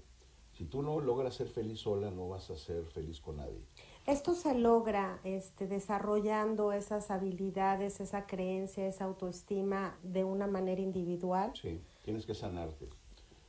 [0.52, 3.60] Si tú no logras ser feliz sola, no vas a ser feliz con nadie.
[4.06, 11.52] Esto se logra este, desarrollando esas habilidades, esa creencia, esa autoestima de una manera individual.
[11.60, 12.88] Sí, tienes que sanarte.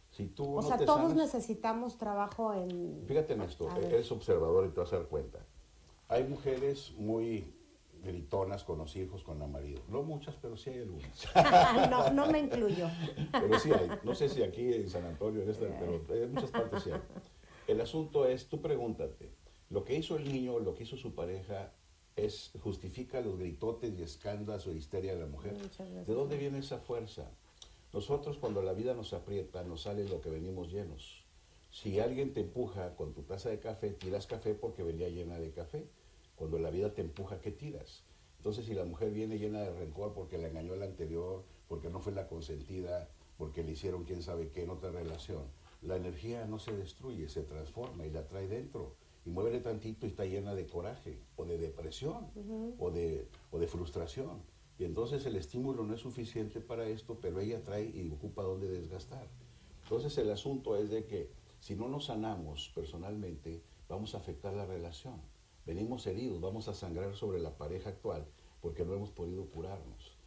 [0.09, 3.03] Si tú o sea, todos necesitamos trabajo en...
[3.05, 5.39] Fíjate en esto, eres observador y te vas a dar cuenta.
[6.07, 7.53] Hay mujeres muy
[8.07, 9.81] gritonas con los hijos, con la marido.
[9.89, 11.27] No muchas, pero sí hay algunas.
[11.91, 12.89] no, no me incluyo.
[13.31, 13.89] pero sí hay.
[14.03, 17.01] No sé si aquí en San Antonio, en esta, pero en muchas partes sí hay.
[17.67, 19.29] El asunto es, tú pregúntate,
[19.69, 21.73] lo que hizo el niño, lo que hizo su pareja,
[22.15, 25.55] es justifica los gritotes y escándalos o histeria de la mujer.
[26.05, 27.29] ¿De dónde viene esa fuerza?
[27.93, 31.23] Nosotros cuando la vida nos aprieta, nos sale lo que venimos llenos.
[31.71, 35.51] Si alguien te empuja con tu taza de café, tiras café porque venía llena de
[35.51, 35.87] café.
[36.37, 38.03] Cuando la vida te empuja, ¿qué tiras?
[38.37, 41.99] Entonces, si la mujer viene llena de rencor porque la engañó el anterior, porque no
[41.99, 45.43] fue la consentida, porque le hicieron quién sabe qué en otra relación,
[45.81, 48.95] la energía no se destruye, se transforma y la trae dentro.
[49.25, 52.27] Y mueve tantito y está llena de coraje, o de depresión,
[52.79, 54.41] o, de, o de frustración.
[54.79, 58.67] Y entonces el estímulo no es suficiente para esto, pero ella trae y ocupa donde
[58.67, 59.27] desgastar.
[59.83, 64.65] Entonces el asunto es de que si no nos sanamos personalmente, vamos a afectar la
[64.65, 65.19] relación.
[65.67, 68.25] Venimos heridos, vamos a sangrar sobre la pareja actual
[68.61, 70.17] porque no hemos podido curarnos.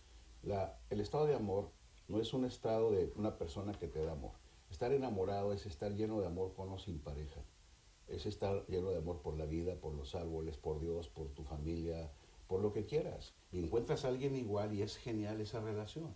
[0.91, 1.71] El estado de amor
[2.09, 4.33] no es un estado de una persona que te da amor.
[4.71, 7.41] Estar enamorado es estar lleno de amor con o sin pareja.
[8.07, 11.43] Es estar lleno de amor por la vida, por los árboles, por Dios, por tu
[11.43, 12.13] familia,
[12.47, 13.33] por lo que quieras.
[13.51, 16.13] Y encuentras a alguien igual y es genial esa relación.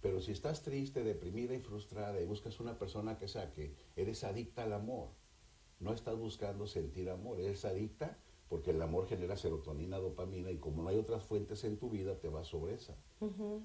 [0.00, 4.64] Pero si estás triste, deprimida y frustrada y buscas una persona que saque, eres adicta
[4.64, 5.10] al amor.
[5.78, 8.18] No estás buscando sentir amor, eres adicta
[8.54, 12.20] porque el amor genera serotonina, dopamina y como no hay otras fuentes en tu vida,
[12.20, 12.94] te vas sobre esa.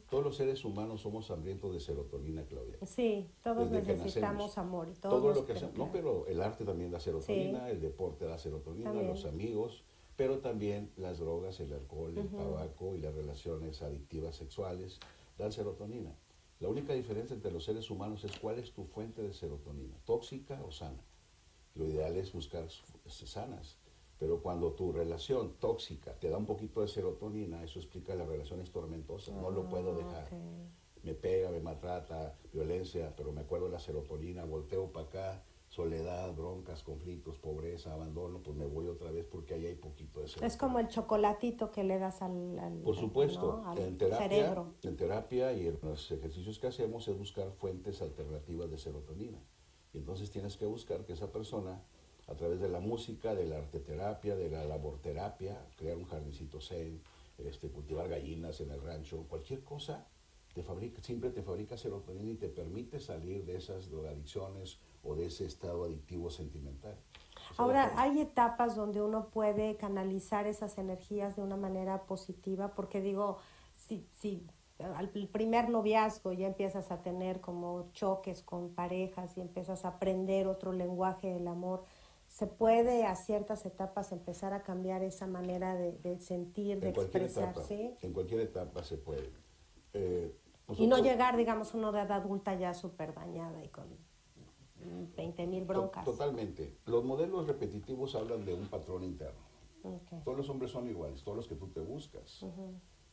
[0.09, 2.79] Todos los seres humanos somos hambrientos de serotonina, Claudia.
[2.87, 4.87] Sí, todos necesitamos amor.
[4.99, 9.25] Todo lo que No, pero el arte también da serotonina, el deporte da serotonina, los
[9.25, 9.83] amigos,
[10.15, 14.99] pero también las drogas, el alcohol, el tabaco y las relaciones adictivas sexuales
[15.37, 16.15] dan serotonina.
[16.59, 20.59] La única diferencia entre los seres humanos es cuál es tu fuente de serotonina, tóxica
[20.65, 21.03] o sana.
[21.75, 22.65] Lo ideal es buscar
[23.05, 23.77] sanas.
[24.19, 28.69] Pero cuando tu relación tóxica te da un poquito de serotonina, eso explica las relaciones
[28.69, 29.33] tormentosas.
[29.33, 30.29] no lo puedo ah, dejar.
[31.03, 36.35] Me pega, me maltrata, violencia, pero me acuerdo de la serotonina, volteo para acá, soledad,
[36.35, 40.47] broncas, conflictos, pobreza, abandono, pues me voy otra vez porque ahí hay poquito de serotonina.
[40.47, 45.67] Es como el chocolatito que le das al, Por supuesto, en, terapia, en terapia y
[45.67, 49.39] en los ejercicios que hacemos es buscar fuentes alternativas de serotonina.
[49.93, 51.81] Y entonces tienes que buscar que esa persona
[52.29, 57.01] a través de la música, de la arteterapia, de la laborterapia, crear un jardincito zen,
[57.37, 60.05] este, cultivar gallinas en el rancho, cualquier cosa,
[60.53, 65.27] te fabrica, siempre te fabrica serotonina y te permite salir de esas drogadicciones o de
[65.27, 66.95] ese estado adictivo sentimental.
[67.57, 73.37] Ahora, hay etapas donde uno puede canalizar esas energías de una manera positiva, porque digo,
[73.73, 74.45] si, si
[74.95, 80.47] al primer noviazgo ya empiezas a tener como choques con parejas y empiezas a aprender
[80.47, 81.83] otro lenguaje del amor,
[82.29, 87.97] se puede a ciertas etapas empezar a cambiar esa manera de, sentir, de expresarse.
[88.01, 89.31] en cualquier etapa se puede.
[89.93, 90.37] Eh,
[90.77, 93.87] y no llegar, digamos, uno de edad adulta ya súper dañada y con
[95.15, 96.05] 20 mil broncas.
[96.05, 96.77] Totalmente.
[96.85, 99.49] Los modelos repetitivos hablan de un patrón interno.
[100.23, 102.45] Todos los hombres son iguales, todos los que tú te buscas.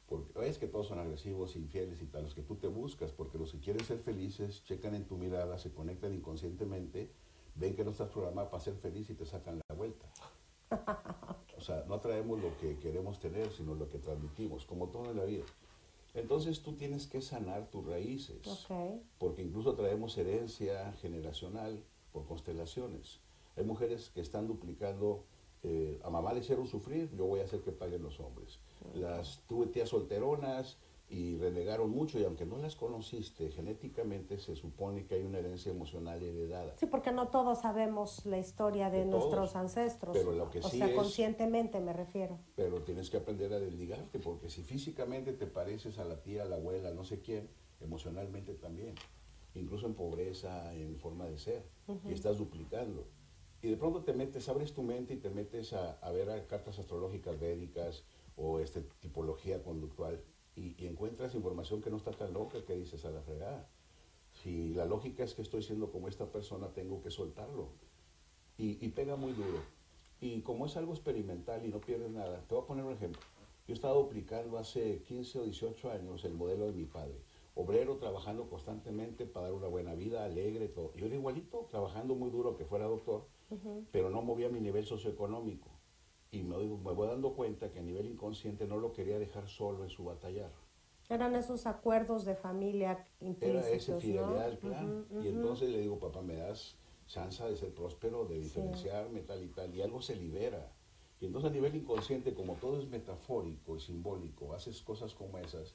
[0.06, 3.38] Porque es que todos son agresivos, infieles y tal, los que tú te buscas, porque
[3.38, 7.10] los que quieren ser felices checan en tu mirada, se conectan inconscientemente
[7.56, 10.06] ven que no estás programada para ser feliz y te sacan la vuelta.
[11.56, 15.16] O sea, no traemos lo que queremos tener, sino lo que transmitimos, como todo en
[15.16, 15.44] la vida.
[16.14, 18.66] Entonces tú tienes que sanar tus raíces,
[19.18, 23.20] porque incluso traemos herencia generacional por constelaciones.
[23.56, 25.24] Hay mujeres que están duplicando,
[25.62, 28.60] eh, a mamá le hicieron sufrir, yo voy a hacer que paguen los hombres.
[28.94, 35.06] Las tuve tías solteronas, y renegaron mucho y aunque no las conociste, genéticamente se supone
[35.06, 36.76] que hay una herencia emocional heredada.
[36.78, 40.16] Sí, porque no todos sabemos la historia de, nuestros ancestros.
[40.16, 42.38] Pero lo que o sea, conscientemente me refiero.
[42.56, 46.46] Pero tienes que aprender a desligarte, porque si físicamente te pareces a la tía, a
[46.46, 47.48] la abuela, no sé quién,
[47.80, 48.96] emocionalmente también.
[49.54, 51.62] Incluso en pobreza, en forma de ser.
[52.04, 53.06] Y estás duplicando.
[53.62, 56.46] Y de pronto te metes, abres tu mente y te metes a, a ver a
[56.46, 58.04] cartas astrológicas védicas
[58.36, 60.20] o este, tipología conductual
[60.56, 63.68] y, encuentras información que no está tan loca que dices a la fregada.
[64.42, 67.68] Si la lógica es que estoy siendo como esta persona, tengo que soltarlo.
[68.58, 69.60] Y, pega muy duro.
[70.18, 73.20] Y como es algo experimental y no pierdes nada, te voy a poner un ejemplo.
[73.68, 77.20] Yo he estado aplicando hace 15 o 18 años el modelo de mi padre.
[77.54, 80.94] Obrero, trabajando constantemente para dar una buena vida, alegre, todo.
[80.94, 83.26] Yo era igualito, trabajando muy duro, que fuera doctor,
[83.92, 85.75] pero no movía mi nivel socioeconómico
[86.30, 89.84] y me, me voy dando cuenta que a nivel inconsciente no lo quería dejar solo
[89.84, 90.50] en su batallar.
[91.08, 95.06] Eran esos acuerdos de familia implícitos, Era ese fidelidad al plan.
[95.22, 99.48] Y entonces le digo, papá, me das chance de ser próspero, de diferenciarme, tal y
[99.48, 100.72] tal, y algo se libera.
[101.20, 105.74] Y entonces a nivel inconsciente, como todo es metafórico y simbólico, haces cosas como esas,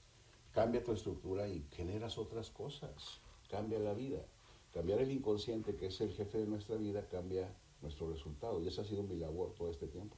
[0.51, 4.25] cambia tu estructura y generas otras cosas, cambia la vida.
[4.73, 8.61] Cambiar el inconsciente, que es el jefe de nuestra vida, cambia nuestro resultado.
[8.61, 10.15] Y esa ha sido mi labor todo este tiempo.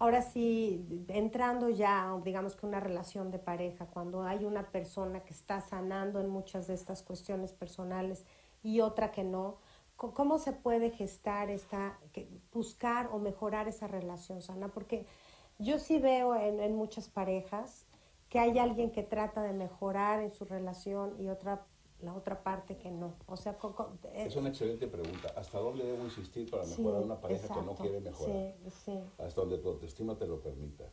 [0.00, 5.34] Ahora sí, entrando ya, digamos que una relación de pareja, cuando hay una persona que
[5.34, 8.24] está sanando en muchas de estas cuestiones personales
[8.62, 9.58] y otra que no,
[9.96, 11.98] ¿cómo se puede gestar esta,
[12.50, 14.68] buscar o mejorar esa relación sana?
[14.68, 15.04] Porque
[15.58, 17.84] yo sí veo en, muchas parejas
[18.30, 21.66] que hay alguien que trata de mejorar en su relación y otra
[22.02, 23.14] la otra parte que no.
[23.26, 23.58] O sea,
[24.12, 25.32] eh, es una excelente pregunta.
[25.36, 28.54] ¿Hasta dónde debo insistir para mejorar una pareja que no quiere mejorar?
[28.64, 29.00] Sí, sí.
[29.18, 30.84] Hasta donde tu autoestima te lo permita.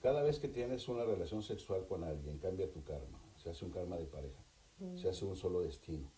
[0.00, 3.20] Cada vez que tienes una relación sexual con alguien, cambia tu karma.
[3.36, 4.42] Se hace un karma de pareja.
[4.78, 4.96] Mm.
[4.96, 6.10] Se hace un solo destino.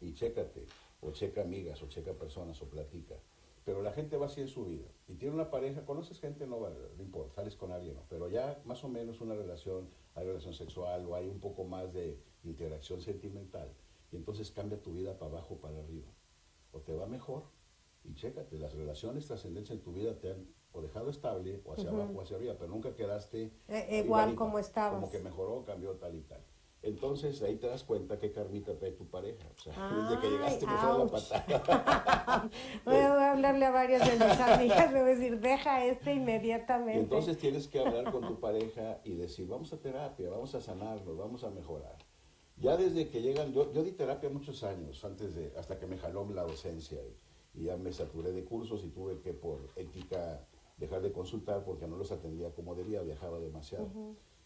[0.00, 0.66] Y chécate,
[1.00, 3.16] o checa amigas, o checa personas, o platica.
[3.64, 4.88] Pero la gente va así en su vida.
[5.08, 8.02] Y tiene una pareja, conoces gente, no, no importa, sales con alguien, no.
[8.08, 11.92] Pero ya más o menos una relación, hay relación sexual o hay un poco más
[11.92, 13.72] de interacción sentimental.
[14.12, 16.08] Y entonces cambia tu vida para abajo, para arriba.
[16.72, 17.44] O te va mejor.
[18.04, 21.90] Y chécate, las relaciones trascendentes en tu vida te han o dejado estable o hacia
[21.90, 25.00] abajo o hacia arriba, pero nunca quedaste eh, igual como estabas.
[25.00, 26.40] Como que mejoró, cambió tal y tal.
[26.82, 29.46] Entonces ahí te das cuenta qué karmita trae tu pareja.
[29.54, 29.74] O sea,
[30.08, 32.50] desde que llegaste me fue la patada.
[32.86, 37.00] voy a hablarle a varias de mis amigas, me voy a decir, deja este inmediatamente.
[37.00, 40.60] Y entonces tienes que hablar con tu pareja y decir, vamos a terapia, vamos a
[40.60, 41.98] sanarnos, vamos a mejorar.
[42.60, 45.96] Ya desde que llegan, yo, yo di terapia muchos años, antes de, hasta que me
[45.96, 46.98] jaló la docencia
[47.54, 50.46] y, ya me saturé de cursos y tuve que por ética
[50.76, 53.90] dejar de consultar porque no los atendía como debía, viajaba demasiado.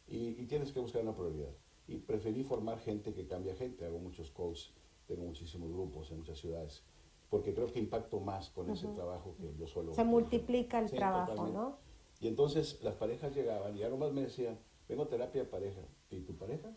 [0.07, 1.50] y, y tienes que buscar una prioridad
[1.87, 3.85] y preferí formar gente que cambia gente.
[3.85, 4.72] Hago muchos coaches,
[5.07, 6.83] tengo muchísimos grupos en muchas ciudades,
[7.29, 9.92] porque creo que impacto más con ese trabajo que yo solo.
[9.92, 11.79] Se multiplica el trabajo, ¿no?
[12.20, 15.83] Y entonces las parejas llegaban y algo más me decían, vengo a terapia de pareja.
[16.11, 16.74] ¿Y tu pareja?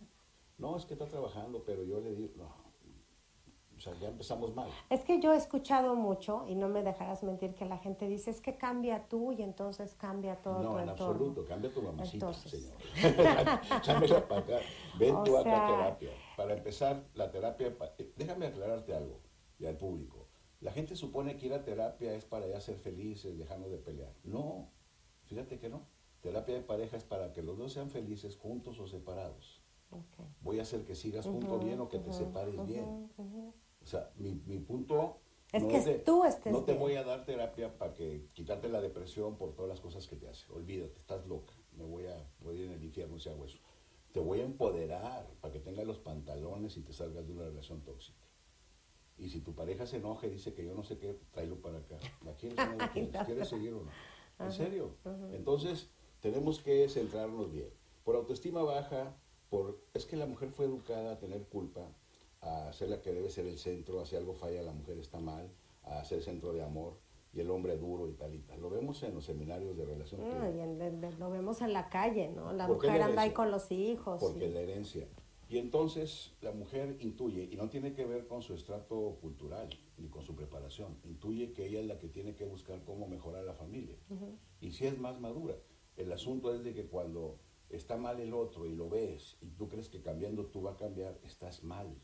[0.57, 2.67] No, es que está trabajando, pero yo le digo, no,
[3.77, 4.69] o sea, ya empezamos mal.
[4.89, 8.31] Es que yo he escuchado mucho, y no me dejarás mentir, que la gente dice,
[8.31, 12.33] es que cambia tú y entonces cambia todo no, tu en absoluto, cambia tu mamacita,
[12.33, 12.75] señor.
[13.81, 14.59] Chámela para acá,
[14.97, 16.09] ven tú acá a terapia.
[16.35, 19.19] Para empezar, la terapia, eh, déjame aclararte algo,
[19.59, 20.27] y al público.
[20.59, 24.11] La gente supone que ir a terapia es para ya ser felices, dejarnos de pelear.
[24.23, 24.71] No,
[25.25, 25.85] fíjate que no.
[26.21, 29.56] Terapia de pareja es para que los dos sean felices juntos o separados.
[30.41, 33.09] Voy a hacer que sigas junto bien o que te separes bien.
[33.81, 35.19] O sea, mi, mi punto
[35.53, 39.37] es que tú estés No te voy a dar terapia para que quitarte la depresión
[39.37, 40.51] por todas las cosas que te hace.
[40.51, 41.53] Olvídate, estás loca.
[41.77, 43.59] Me voy a, voy ir en el infierno si hago eso.
[44.11, 47.81] Te voy a empoderar para que tengas los pantalones y te salgas de una relación
[47.81, 48.25] tóxica.
[49.17, 51.79] Y si tu pareja se enoja y dice que yo no sé qué, tráelo para
[51.79, 51.97] acá.
[52.25, 53.47] ¿La quieres o no quieres?
[53.47, 54.45] seguir o no?
[54.45, 54.95] ¿En serio?
[55.31, 57.69] Entonces, tenemos que centrarnos bien.
[58.03, 59.15] Por autoestima baja,
[59.49, 61.87] por es que la mujer fue educada a tener culpa,
[62.41, 65.19] a ser la que debe ser el centro, a si algo falla la mujer está
[65.19, 65.49] mal,
[65.83, 66.97] a ser centro de amor
[67.33, 68.61] y el hombre duro y tal y tal.
[68.61, 70.21] Lo vemos en los seminarios de relación.
[71.19, 72.53] lo vemos en la calle, ¿no?
[72.53, 74.19] La mujer anda ahí con los hijos.
[74.19, 75.07] Porque la herencia.
[75.49, 80.09] Y entonces la mujer intuye, y no tiene que ver con su estrato cultural ni
[80.09, 83.53] con su preparación, intuye que ella es la que tiene que buscar cómo mejorar la
[83.53, 83.95] familia.
[84.59, 85.55] Y si es más madura.
[85.95, 89.67] El asunto es de que cuando está mal el otro y lo ves y tú
[89.67, 91.95] crees que cambiando tú va a cambiar, estás mal.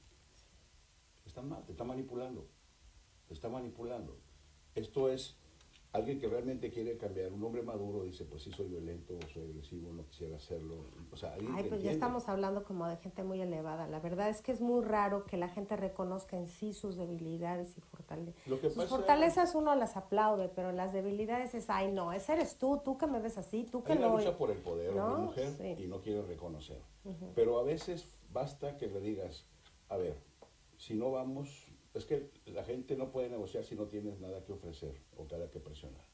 [1.25, 2.47] Está mal, te está manipulando.
[3.27, 4.19] Te está manipulando.
[4.75, 5.37] Esto es
[5.93, 7.31] alguien que realmente quiere cambiar.
[7.31, 10.87] Un hombre maduro dice, pues sí, soy violento, soy agresivo, no quisiera hacerlo.
[11.11, 13.87] O sea, Ay, pues ya estamos hablando como de gente muy elevada.
[13.87, 17.77] La verdad es que es muy raro que la gente reconozca en sí sus debilidades
[17.77, 18.73] y fortalezas.
[18.73, 22.97] sus fortalezas uno las aplaude, pero las debilidades es, ay, no, ese eres tú, tú
[22.97, 24.17] que me ves así, tú que Hay no...
[24.17, 25.15] lucha por el poder ¿no?
[25.15, 26.81] de mujer y no quiere reconocer.
[27.35, 29.45] Pero a veces basta que le digas,
[29.89, 30.17] a ver,
[30.77, 34.53] si no vamos, es que la gente no puede negociar si no tienes nada que
[34.53, 36.05] ofrecer o nada que presionar.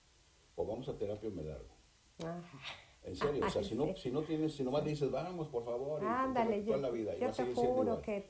[0.55, 1.75] O vamos a terapia o me largo.
[3.03, 6.03] En serio, o sea, si no, si no tienes, si nomás dices, vamos, por favor,
[6.03, 8.29] Ándale, yo, la vida, yo te juro que,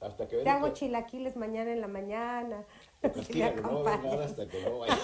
[0.00, 2.66] hasta que te hago chilaquiles mañana en la mañana.
[3.62, 4.98] no nada hasta que no vayas.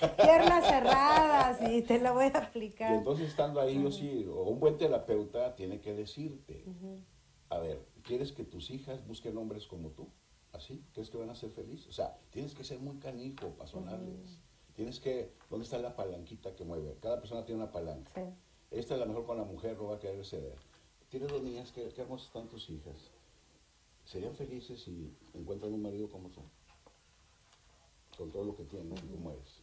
[0.16, 2.92] Piernas cerradas y te la voy a aplicar.
[2.92, 6.64] Y entonces estando ahí, yo sí, o un buen terapeuta tiene que decirte,
[7.48, 10.08] a ver, ¿quieres que tus hijas busquen hombres como tú?
[10.52, 10.84] ¿Así?
[10.92, 11.88] ¿Crees que van a ser felices?
[11.88, 14.38] O sea, tienes que ser muy canijo para sonarles.
[14.74, 16.96] Tienes que, ¿dónde está la palanquita que mueve?
[17.00, 18.12] Cada persona tiene una palanca.
[18.70, 20.56] Esta es la mejor con la mujer, no va a querer ceder.
[21.08, 23.10] Tienes dos niñas, qué, qué hermosas están tus hijas.
[24.04, 26.40] ¿Serían felices si encuentran un marido como tú?
[28.16, 29.62] Con todo lo que tienes y cómo eres.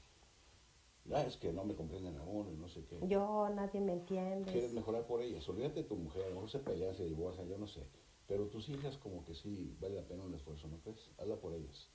[1.13, 2.99] Ah, es que no me comprenden a uno y no sé qué.
[3.07, 4.51] Yo, nadie me entiende.
[4.51, 5.47] Quieres mejorar por ellas.
[5.47, 7.81] Olvídate de tu mujer, a lo mejor se pelea, se divorcia, yo no sé.
[8.27, 11.09] Pero tus hijas como que sí vale la pena un esfuerzo, ¿no crees?
[11.17, 11.89] Hazla por ellas.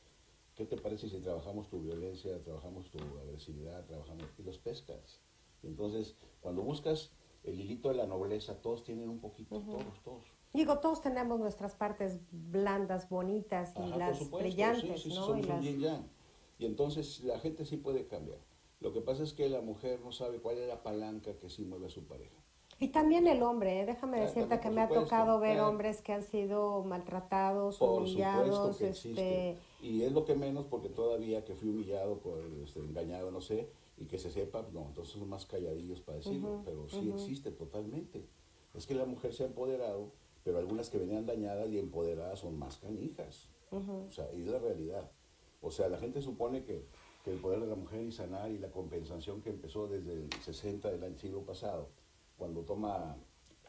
[0.55, 5.21] ¿Qué te parece si trabajamos tu violencia, trabajamos tu agresividad, trabajamos y los pescas?
[5.63, 7.13] entonces, cuando buscas
[7.45, 10.25] el hilito de la nobleza, todos tienen un poquito, todos, todos.
[10.53, 15.39] Digo, todos tenemos nuestras partes blandas, bonitas y las brillantes, ¿no?
[15.39, 15.77] y,
[16.59, 18.39] y entonces la gente sí puede cambiar.
[18.81, 21.65] Lo que pasa es que la mujer no sabe cuál es la palanca que sí
[21.65, 22.42] mueve a su pareja.
[22.83, 23.87] Y también el hombre, ¿eh?
[23.87, 25.69] déjame decirte que me ha tocado ver claro.
[25.69, 30.89] hombres que han sido maltratados, Por humillados, que este, Y es lo que menos porque
[30.89, 33.69] todavía que fui humillado, por, este, engañado, no sé,
[33.99, 38.27] y que se sepa, no, entonces son más calladillos para decirlo, pero sí existe totalmente.
[38.75, 40.11] Es que la mujer se ha empoderado,
[40.43, 43.49] pero algunas que venían dañadas y empoderadas son más canijas.
[43.71, 45.09] O sea, y es la realidad.
[45.61, 46.85] O sea, la gente supone que,
[47.23, 50.33] que el poder de la mujer y sanar y la compensación que empezó desde el
[50.33, 51.89] 60 del siglo pasado,
[52.37, 53.17] cuando toma,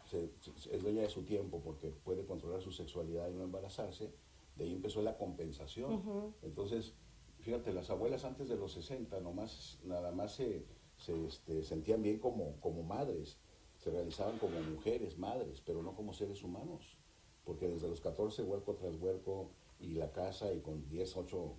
[0.10, 4.14] se- se- es dueña de su tiempo porque puede controlar su sexualidad y no embarazarse,
[4.56, 6.04] de ahí empezó la compensación.
[6.42, 6.94] Entonces,
[7.40, 10.66] fíjate, las abuelas antes de los 60 nomás, nada más se,
[10.98, 13.38] se, este, sentían bien como, como madres,
[13.78, 16.98] se realizaban como mujeres, madres, pero no como seres humanos,
[17.44, 19.50] porque desde los 14 huerco tras huerco
[19.80, 21.56] y la casa y con 10, 8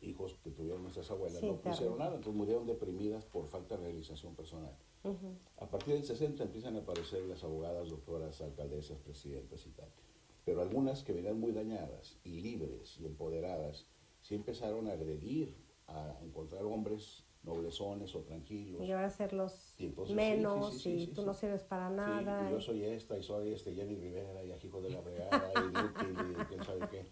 [0.00, 3.82] hijos que tuvieron nuestras abuelas Sí, no pusieron nada, entonces murieron deprimidas por falta de
[3.82, 4.74] realización personal.
[5.58, 9.88] A partir del 60 empiezan a aparecer las abogadas, doctoras, alcaldesas, presidentas y tal.
[10.44, 13.86] Pero algunas que venían muy dañadas y libres y empoderadas,
[14.22, 15.54] sí empezaron a agredir,
[15.86, 18.82] a encontrar hombres noblezones o tranquilos.
[18.82, 19.10] y ahora
[19.78, 22.48] Y entonces, sí, menos sí, sí, y tú no sirves para nada.
[22.48, 26.36] y yo soy esta y soy este Jenny Rivera y hijo de la y inútil
[26.40, 27.06] y quién sabe qué.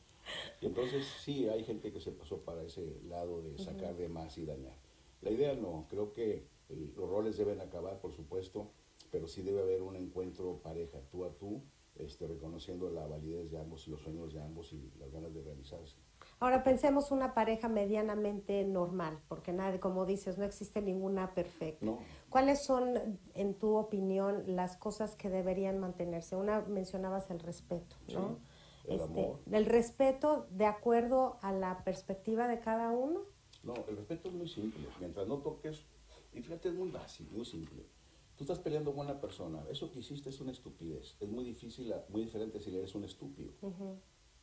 [0.61, 4.36] Y entonces sí, hay gente que se pasó para ese lado de sacar de más
[4.38, 4.76] y dañar.
[5.22, 8.73] La idea no, creo que eh, los roles deben acabar, por supuesto,
[9.11, 11.62] pero sí debe haber un encuentro pareja, tú a tú,
[11.97, 15.43] este, reconociendo la validez de ambos y los sueños de ambos y las ganas de
[15.43, 15.97] realizarse.
[16.39, 21.87] Ahora pensemos una pareja medianamente normal, porque nadie, como dices, no existe ninguna perfecta.
[21.87, 21.99] No.
[22.29, 26.37] ¿Cuáles son, en tu opinión, las cosas que deberían mantenerse?
[26.37, 28.39] Una mencionabas el respeto, ¿no?
[28.83, 29.41] Sí, el amor.
[29.51, 33.23] El respeto de acuerdo a la perspectiva de cada uno.
[33.62, 34.87] No, el respeto es muy simple.
[35.01, 35.87] Mientras no toques,
[36.37, 37.87] y fíjate, es muy básico, muy simple.
[38.37, 41.16] Tú estás peleando con una persona, eso que hiciste es una estupidez.
[41.18, 43.53] Es muy difícil, muy diferente si eres un estúpido.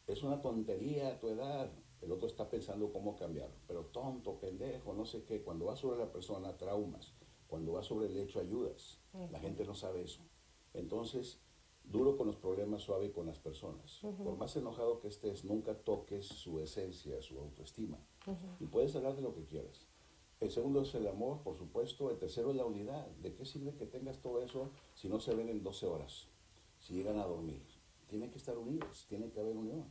[0.08, 1.72] Es una tontería a tu edad.
[2.02, 3.56] El otro está pensando cómo cambiarlo.
[3.68, 5.44] Pero tonto, pendejo, no sé qué.
[5.44, 7.14] Cuando vas sobre la persona, traumas.
[7.48, 9.00] Cuando vas sobre el hecho, ayudas.
[9.32, 10.22] La gente no sabe eso.
[10.74, 11.40] Entonces,
[11.84, 14.02] duro con los problemas, suave con las personas.
[14.02, 18.00] Por más enojado que estés, nunca toques su esencia, su autoestima.
[18.60, 19.88] Y puedes hablar de lo que quieras.
[20.44, 22.10] El segundo es el amor, por supuesto.
[22.12, 23.08] El tercero es la unidad.
[23.22, 26.28] ¿De qué sirve que tengas todo eso si no se ven en 12 horas?
[26.80, 27.64] Si llegan a dormir.
[28.08, 29.86] Tienen que estar unidos, tiene que haber unión.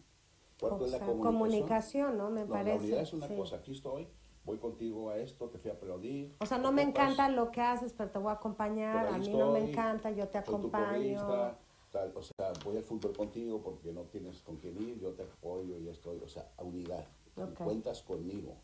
[0.60, 1.32] Cuarto O es la comunicación.
[1.34, 2.30] comunicación, ¿no?
[2.30, 2.76] Me No, parece.
[2.76, 3.34] La unidad es una sí.
[3.34, 3.56] cosa.
[3.56, 4.06] Aquí estoy,
[4.44, 6.34] voy contigo a esto, te fui a aplaudir.
[6.38, 9.06] O sea, no me encanta lo que haces, pero te voy a acompañar.
[9.06, 11.56] A mí no me encanta, yo te acompaño.
[11.90, 15.22] tal, o sea, voy al fútbol contigo porque no tienes con quién ir, yo te
[15.22, 17.06] apoyo y estoy, o sea, a unidad.
[17.36, 17.54] Y.
[17.64, 18.54] Cuentas conmigo.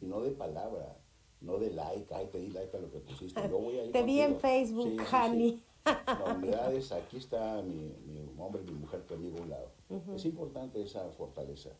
[0.00, 0.96] Y no de palabra,
[1.40, 3.40] no de like, ay, te di like a lo que pusiste.
[3.48, 4.38] Yo voy a ir Te vi en.
[4.40, 5.50] Facebook, Sí, sí, honey.
[5.52, 5.64] sí.
[5.84, 9.70] La unidad es, aquí está mi, mi hombre, mi mujer conmigo a un lado.
[10.14, 11.70] Es importante esa fortaleza.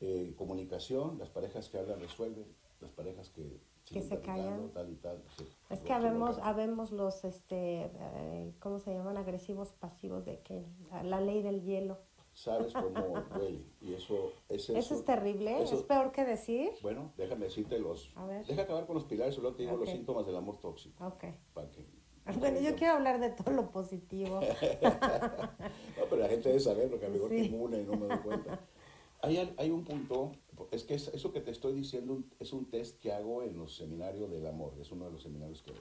[0.00, 2.46] Eh, comunicación, las parejas que hablan resuelven,
[2.80, 4.70] las parejas que, siguen se callan.
[4.72, 9.16] Tal y tal, sí, Es que habemos, habemos los, este, eh, ¿cómo se llaman?
[9.16, 10.64] Agresivos pasivos de que
[11.02, 11.98] la ley del hielo.
[12.38, 13.64] Sabes cómo huele.
[13.80, 16.70] Y eso, es Eso es terrible, eso- es peor que decir.
[16.82, 18.12] Bueno, déjame decirte los...
[18.16, 18.46] A ver.
[18.46, 21.04] Deja acabar con los pilares, solo te digo los síntomas del amor tóxico.
[21.06, 21.24] Ok.
[21.52, 21.84] Para que,
[22.38, 24.40] Bueno, yo quiero hablar de todo lo positivo.
[25.98, 27.52] No, pero la gente debe saber porque a lo mejor Sí.
[27.58, 28.60] una y no me doy cuenta.
[29.20, 30.32] Hay, hay un punto,
[30.70, 33.74] es que es- eso que te estoy diciendo es un test que hago en los
[33.76, 35.72] seminarios del amor, es uno de los seminarios que.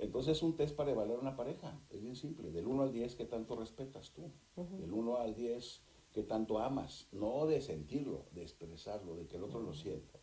[0.00, 3.14] Entonces es un test para evaluar una pareja, es bien simple, del 1 al 10
[3.16, 5.82] qué tanto respetas tú, del 1 al 10
[6.12, 10.18] qué tanto amas, no de sentirlo, de expresarlo, de que el otro lo sienta,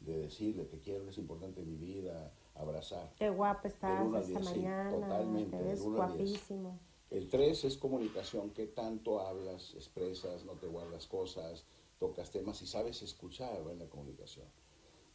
[0.00, 3.14] de decirle te quiero, es importante en mi vida, abrazar.
[3.16, 4.90] Qué guapa Del estás uno al esta diez, sí, mañana.
[4.90, 6.30] totalmente, Te del ves uno al diez.
[6.30, 6.80] guapísimo.
[7.10, 11.64] El 3 es comunicación, qué tanto hablas, expresas, no te guardas cosas,
[11.98, 14.46] tocas temas y sabes escuchar en la comunicación.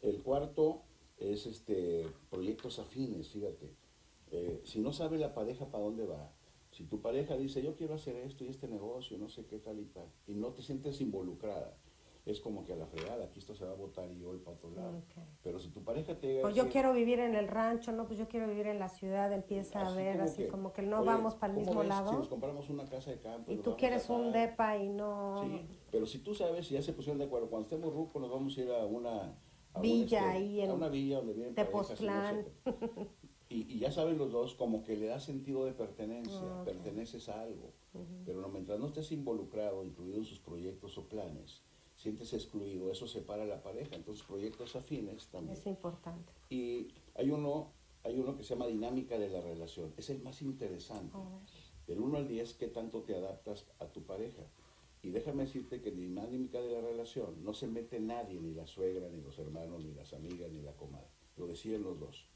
[0.02, 0.84] El cuarto
[1.18, 3.76] es este proyectos afines, fíjate.
[4.32, 6.32] Eh, si no sabe la pareja para dónde va,
[6.72, 9.80] si tu pareja dice yo quiero hacer esto y este negocio, no sé qué tal
[9.80, 11.78] y tal, y no te sientes involucrada,
[12.26, 14.40] es como que a la fregada, aquí esto se va a botar y yo voy
[14.40, 15.02] para otro lado.
[15.42, 18.06] Pero si tu pareja te llega a Pues yo quiero vivir en el rancho, no,
[18.06, 20.74] pues yo quiero vivir en la ciudad, empieza a Así ver como así que, como
[20.74, 22.18] que no "Oye, vamos para el ¿cómo mismo ves Si lado.
[22.20, 23.50] nos compramos una casa de campo.
[23.50, 25.42] Y tú quieres un acá?" depa y no...
[25.42, 28.30] Sí, pero si tú sabes, y ya se pusieron de acuerdo, cuando estemos rucos nos
[28.30, 29.10] vamos a ir a una...
[29.74, 33.08] a un, Villa ahí en A una villa donde parejas no sé qué.
[33.50, 37.30] Y, y ya saben los dos como que le da sentido de pertenencia, Ah, perteneces
[37.30, 37.72] a algo.
[38.26, 41.62] Pero no, mientras no estés involucrado, incluido en sus proyectos o planes,
[41.96, 43.96] sientes excluido, eso separa a la pareja.
[43.96, 45.58] Entonces proyectos afines también.
[45.58, 46.32] Es importante.
[46.50, 47.72] Y hay uno,
[48.04, 49.94] hay uno que se llama dinámica de la relación.
[49.98, 51.18] Es el más interesante.
[51.88, 54.44] Del 1 al 10, ¿qué tanto te adaptas a tu pareja?
[55.02, 58.54] Y déjame decirte que en la dinámica de la relación no se mete nadie, ni
[58.54, 61.08] la suegra, ni los hermanos, ni las amigas, ni la comadre.
[61.38, 62.28] Lo deciden los dos.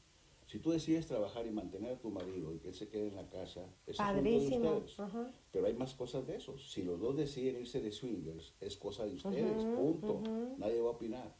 [0.52, 3.16] Si tú decides trabajar y mantener a tu marido y que él se quede en
[3.16, 4.70] la casa, es asunto de Padrísimo.
[4.76, 5.00] ustedes.
[5.00, 5.32] Ajá.
[5.50, 6.70] Pero hay más cosas de esos.
[6.70, 10.20] Si los dos deciden irse de swingers, es cosa de ustedes, punto.
[10.58, 11.34] Nadie va a opinar.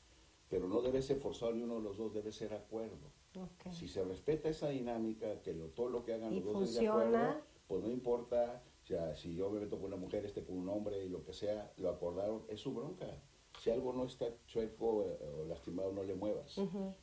[0.49, 3.11] Pero no debe ser forzado ni uno de los dos, debe ser acuerdo.
[3.71, 6.81] Si se respeta esa dinámica, que lo- todo lo que hagan los dos es de
[6.81, 7.03] funciona.
[7.33, 10.57] acuerdo, pues no importa, o sea, si yo me meto con una mujer, este con
[10.57, 13.21] un hombre y lo que sea, lo acordaron, es su bronca.
[13.61, 16.57] Si algo no está chueco eh, o lastimado, no le muevas.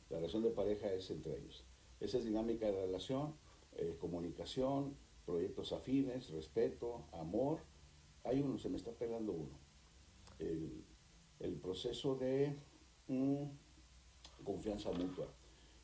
[0.08, 1.64] La relación de pareja es entre ellos.
[2.00, 3.34] Esa es dinámica de relación,
[3.72, 4.96] eh, comunicación,
[5.26, 7.60] proyectos afines, respeto, amor.
[8.24, 9.58] Hay uno, se me está pegando uno.
[10.38, 10.84] El,
[11.40, 12.56] el proceso de
[13.08, 13.44] mm,
[14.44, 15.28] confianza mutua.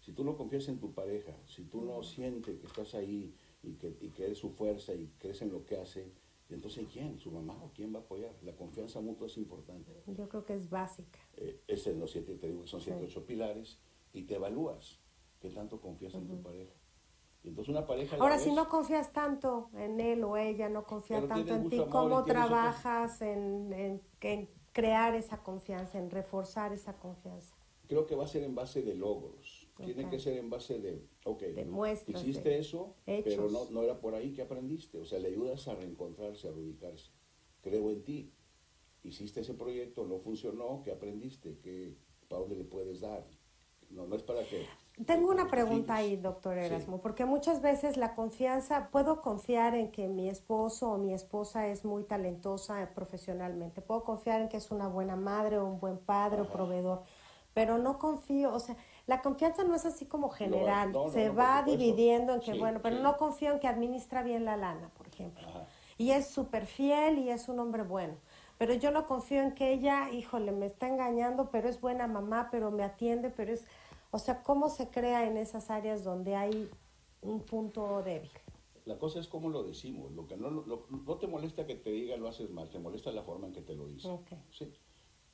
[0.00, 3.74] Si tú no confías en tu pareja, si tú no sientes que estás ahí y
[3.74, 6.12] que, y que eres su fuerza y crees en lo que hace,
[6.48, 7.18] entonces ¿quién?
[7.18, 8.32] ¿Su mamá o quién va a apoyar?
[8.42, 9.90] La confianza mutua es importante.
[10.06, 11.18] Yo creo que es básica.
[11.36, 13.06] Eh, es en los siete, te digo que son siete, Sí.
[13.06, 13.78] ocho pilares,
[14.12, 15.00] y te evalúas
[15.40, 16.72] qué tanto confías en tu pareja.
[17.42, 18.16] Y entonces una pareja...
[18.16, 21.76] la Ahora, si no confías tanto en él o ella, no confía tanto en ti,
[21.76, 27.54] amor ¿cómo trabajas en, en- en crear esa confianza, en reforzar esa confianza?
[27.86, 29.68] Creo que va a ser en base de logros.
[29.76, 30.10] Tiene Ok.
[30.10, 31.42] que ser en base de, ok,
[32.08, 33.34] hiciste eso, hechos.
[33.34, 34.98] pero no, no era por ahí que aprendiste.
[34.98, 37.12] O sea, le ayudas a reencontrarse, a reubicarse.
[37.60, 38.32] Creo en ti.
[39.04, 41.58] Hiciste ese proyecto, no funcionó, ¿qué aprendiste?
[41.62, 41.96] ¿Qué,
[42.28, 43.24] ¿Para dónde le puedes dar?
[43.90, 44.66] No, no es para que...
[45.04, 46.60] Tengo una pregunta ahí, doctor Sí.
[46.60, 51.66] Erasmo, porque muchas veces la confianza, puedo confiar en que mi esposo o mi esposa
[51.66, 55.98] es muy talentosa profesionalmente, puedo confiar en que es una buena madre o un buen
[55.98, 56.52] padre o Ajá.
[56.54, 57.02] proveedor,
[57.52, 58.76] pero no confío, o sea,
[59.06, 62.52] la confianza no es así como general, no, no, se no, va dividiendo en que,
[62.52, 63.02] Sí, bueno, pero sí.
[63.02, 65.46] no confío en que administra bien la lana, por ejemplo.
[65.46, 65.66] Ajá.
[65.98, 68.14] Y es súper fiel y es un hombre bueno.
[68.58, 72.48] Pero yo no confío en que ella, híjole, me está engañando, pero es buena mamá,
[72.50, 73.66] pero me atiende, pero es...
[74.16, 76.70] O sea, ¿cómo se crea en esas áreas donde hay
[77.20, 78.30] un punto débil?
[78.86, 80.10] La cosa es cómo lo decimos.
[80.12, 83.12] Lo que no, lo- no te molesta que te diga lo haces mal, te molesta
[83.12, 84.08] la forma en que te lo dice.
[84.08, 84.28] Ok.
[84.50, 84.72] Sí.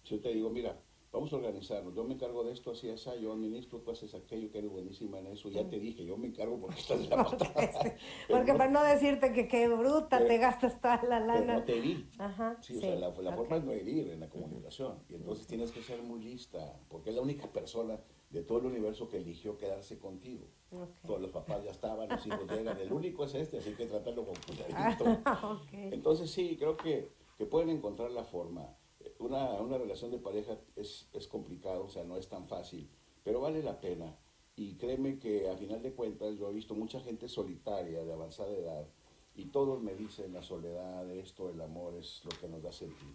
[0.02, 0.80] Si yo te digo, mira,
[1.12, 4.50] vamos a organizarnos, yo me encargo de esto, así, así, yo administro, tú haces aquello,
[4.50, 7.22] que eres buenísima en eso, ya te dije, yo me encargo porque estás de la
[7.22, 7.52] patada.
[8.26, 11.54] Pero Porque para no decirte que qué bruta, Pero- te gastas toda la pero lana.
[11.58, 12.04] no te herí.
[12.18, 14.98] Ajá, Sí, o sea, la, forma es no herir en la comunicación.
[15.08, 18.00] Y entonces tienes que ser muy lista, porque es la única persona
[18.32, 20.46] de todo el universo que eligió quedarse contigo.
[20.70, 20.88] Ok.
[21.06, 24.24] Todos los papás ya estaban, los hijos llegan, el único es este, así que trátalo
[24.24, 25.20] con cuidadito.
[25.24, 25.60] Ah.
[25.72, 28.74] Entonces sí, creo que, que pueden encontrar la forma.
[29.18, 32.90] Una, una relación de pareja es, es complicado, o sea, no es tan fácil,
[33.22, 34.16] pero vale la pena.
[34.56, 38.52] Y créeme que a final de cuentas yo he visto mucha gente solitaria de avanzada
[38.56, 38.86] edad
[39.34, 43.12] y todos me dicen la soledad, esto, el amor es lo que nos da sentido.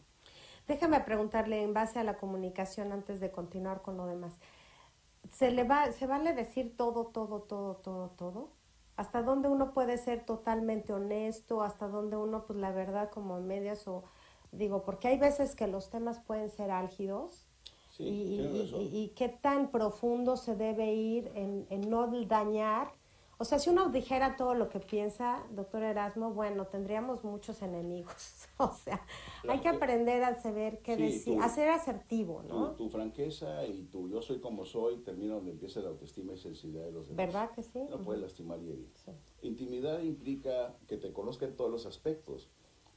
[0.68, 4.38] Déjame preguntarle en base a la comunicación antes de continuar con lo demás.
[5.30, 8.50] ¿Se le va, se vale decir todo, todo, todo, todo, todo?
[8.96, 11.62] ¿Hasta dónde uno puede ser totalmente honesto?
[11.62, 14.04] ¿Hasta dónde uno, pues la verdad, como medias o
[14.52, 17.48] digo, porque hay veces que los temas pueden ser álgidos
[17.90, 22.92] Sí, y, y- y- y qué tan profundo se debe ir en, en no dañar.
[23.40, 28.48] O sea, si uno dijera todo lo que piensa, doctor Erasmo, bueno, tendríamos muchos enemigos.
[28.58, 29.00] o sea,
[29.48, 29.78] hay que Claro.
[29.78, 32.72] aprender a saber qué Sí, decir, a ser asertivo, Tu, ¿no?
[32.72, 36.86] tu franqueza y tu yo soy como soy termina donde empieza la autoestima y sensibilidad
[36.86, 37.28] de los demás.
[37.28, 37.80] ¿Verdad que sí?
[37.90, 38.92] No puedes lastimar y herir.
[38.96, 39.12] Sí.
[39.44, 42.50] Intimidad implica que te conozca en todos los aspectos.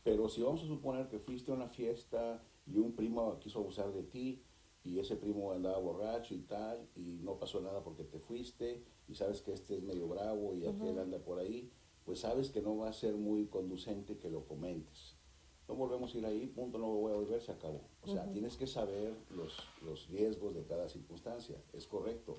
[0.02, 3.92] Pero si vamos a suponer que fuiste a una fiesta y un primo quiso abusar
[3.92, 4.42] de ti
[4.84, 9.14] y ese primo andaba borracho y tal y no pasó nada porque te fuiste y
[9.14, 11.70] sabes que este es medio bravo y aquel anda por ahí,
[12.04, 15.16] pues sabes que no va a ser muy conducente que lo comentes.
[15.68, 17.82] No volvemos a ir ahí, punto, no voy a volver, se acabó.
[18.02, 22.38] O sea, tienes que saber los, los riesgos de cada circunstancia, es correcto.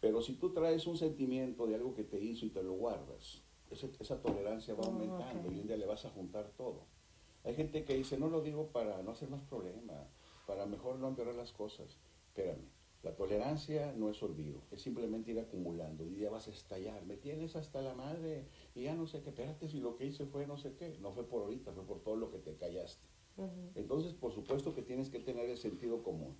[0.00, 3.42] Pero si tú traes un sentimiento de algo que te hizo y te lo guardas,
[3.70, 6.80] esa tolerancia va Oh, aumentando y un día le vas a juntar todo.
[7.44, 10.08] Hay gente que dice, no lo digo para no hacer más problema,
[10.52, 11.96] para mejor no empeorar las cosas.
[12.26, 12.68] Espérame,
[13.02, 17.06] la tolerancia no es olvido, es simplemente ir acumulando y ya vas a estallar.
[17.06, 18.44] Me tienes hasta la madre
[18.74, 20.98] y ya no sé qué, espérate si lo que hice fue no sé qué.
[21.00, 23.06] No fue por ahorita, fue por todo lo que te callaste.
[23.74, 26.36] Entonces, por supuesto que tienes que tener el sentido común.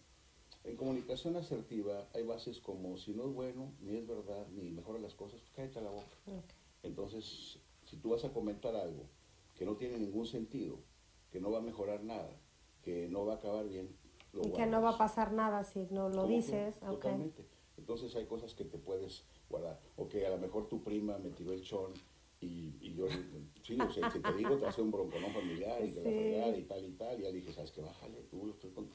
[0.65, 4.99] En comunicación asertiva hay bases como si no es bueno, ni es verdad, ni mejora
[4.99, 6.45] las cosas, pues cállate la boca.
[6.83, 9.07] Entonces, si tú vas a comentar algo
[9.57, 10.77] que no tiene ningún sentido,
[11.31, 12.39] que no va a mejorar nada,
[12.83, 13.89] que no va a acabar bien,
[14.33, 16.35] lo Y que no va a pasar nada si no lo ¿Cómo que?
[16.37, 16.74] dices.
[16.83, 16.91] ok.
[16.91, 17.47] Totalmente.
[17.78, 19.80] Entonces hay cosas que te puedes guardar.
[19.97, 21.93] O que a lo mejor tu prima me tiró el chón
[22.41, 23.07] y, y yo,
[23.62, 26.16] sí, o sea, si te digo, te hace un bronconón familiar y que la Sí.
[26.16, 27.20] fregada y tal y tal.
[27.20, 27.80] Y ya dije, ¿sabes qué?
[27.80, 28.89] Bájale, tú, estoy con...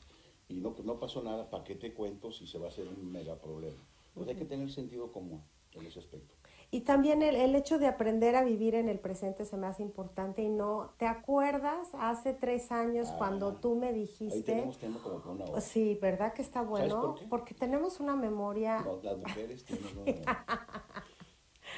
[0.49, 3.11] Y no, no pasó nada, ¿para qué te cuento si se va a hacer un
[3.11, 3.77] mega problema?
[4.13, 6.33] Pues hay que tener sentido común en ese aspecto.
[6.69, 9.83] Y también el, el hecho de aprender a vivir en el presente se me hace
[9.83, 14.41] importante y no, ¿te acuerdas hace tres años Ah, cuando tú me Ahí dijiste?
[14.43, 15.61] tenemos tema como una hora.
[15.61, 16.99] Sí, ¿verdad que está bueno?
[17.01, 17.25] por qué?
[17.27, 20.45] Porque tenemos una memoria, No, las mujeres tienen una...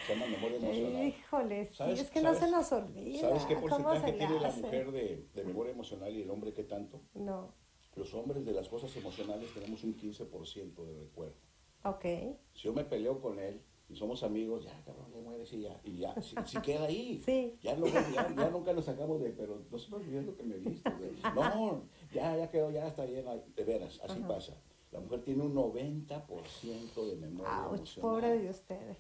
[0.08, 1.08] Se llama memoria emocional.
[1.08, 3.20] híjole, sí, ¿Sabes- es que no se sabes- nos olvida.
[3.20, 6.64] ¿Sabes qué ¿Cómo porcentaje tiene la mujer de, de memoria emocional y el hombre qué
[6.64, 7.00] tanto?
[7.14, 7.54] No,
[7.96, 11.36] Los hombres de las cosas emocionales tenemos un 15% de recuerdo.
[11.84, 12.06] ok.
[12.54, 15.82] Si yo me peleo con él y somos amigos, ya cabrón, ya mueres y ya,
[15.84, 17.18] y ya, si, si queda ahí.
[17.26, 17.58] Sí.
[17.62, 20.44] Ya, no, ya, ya nunca nos sacamos de, pero no se me olvidó lo que
[20.44, 20.90] me viste.
[20.92, 21.12] güey.
[21.36, 21.84] No,
[22.14, 24.56] ya, ya quedó, ya está bien, ay, de veras, así pasa.
[24.92, 28.02] La mujer tiene un 90% de memoria Ouch, emocional.
[28.12, 28.98] pobre de ustedes.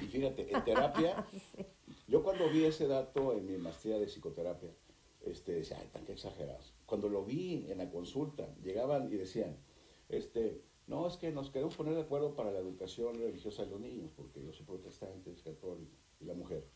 [0.00, 1.26] Y fíjate, en terapia,
[1.56, 1.64] Sí.
[2.08, 4.70] yo cuando vi ese dato en mi maestría de psicoterapia,
[5.24, 6.74] este, decía, ay, tan que exagerados.
[6.86, 9.56] Cuando lo vi en la consulta, llegaban y decían,
[10.08, 13.80] este, no, es que nos queremos poner de acuerdo para la educación religiosa de los
[13.80, 16.68] niños, porque yo soy protestante, es católico, y la mujer,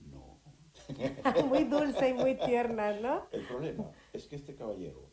[0.00, 0.40] no.
[1.48, 3.26] Muy dulce y muy tierna, ¿no?
[3.30, 5.08] El problema es que este caballero,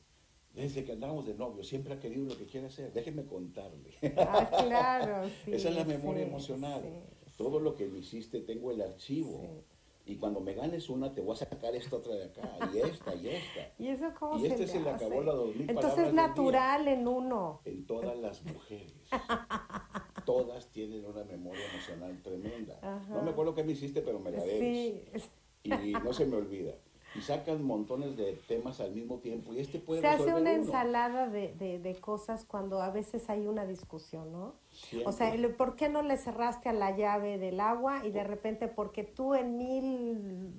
[0.54, 2.92] desde que andamos de novio, siempre ha querido lo que quiere hacer.
[2.92, 3.92] Déjenme contarle.
[4.18, 5.54] Ah, claro, sí.
[5.54, 6.82] Esa es la memoria sí, emocional.
[6.82, 7.32] sí.
[7.38, 9.40] Todo lo que me hiciste, tengo el archivo.
[9.40, 9.71] Sí.
[10.06, 13.16] Y cuando me ganes una, te voy a sacar esta otra de acá, y esta,
[13.16, 13.72] y esta.
[13.80, 15.06] ¿Y eso cómo Y se este le se le hace?
[15.06, 17.62] acabó las dos mil Entonces es natural en uno.
[17.66, 18.94] En todas las mujeres.
[20.26, 22.78] Todas tienen una memoria emocional tremenda.
[22.82, 23.14] Ajá.
[23.16, 25.02] No me acuerdo qué me hiciste, pero me la debes.
[25.14, 25.30] Sí,
[25.64, 26.76] Y no se me olvida.
[27.22, 29.54] Y sacan montones de temas al mismo tiempo.
[29.54, 30.50] Y este puede se hace una uno.
[30.50, 34.56] ensalada de, de, de cosas cuando a veces hay una discusión, ¿no?
[34.72, 35.08] Siempre.
[35.08, 38.24] O sea, el- ¿por qué no le cerraste a la llave del agua y de
[38.24, 39.84] repente porque tú en mil,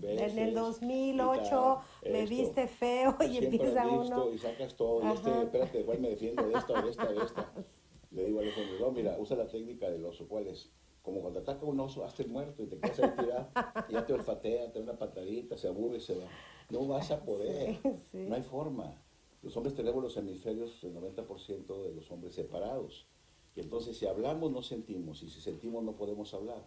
[0.03, 2.31] en el Veces, 2008 y tal, me esto.
[2.37, 4.31] viste feo y empieza uno?
[4.33, 5.03] y sacas todo.
[5.03, 7.53] Y este, espérate, igual me defiendo de esta, de esta, de esta.
[8.13, 10.29] Le digo al Alejandro, no, mira, usa la técnica del oso.
[10.29, 10.71] ¿Cuál es?
[11.03, 13.49] Como cuando ataca un oso, hazte muerto y te quedas ahí tirado.
[13.89, 16.27] y ya te olfatea, te da una patadita, se aburre y se va.
[16.71, 17.77] No vas a poder.
[17.83, 18.27] Sí, sí.
[18.29, 19.03] No hay forma.
[19.43, 23.07] Los hombres tenemos los hemisferios, el 90% de los hombres separados.
[23.55, 26.65] Y entonces si hablamos no sentimos y si sentimos no podemos hablar.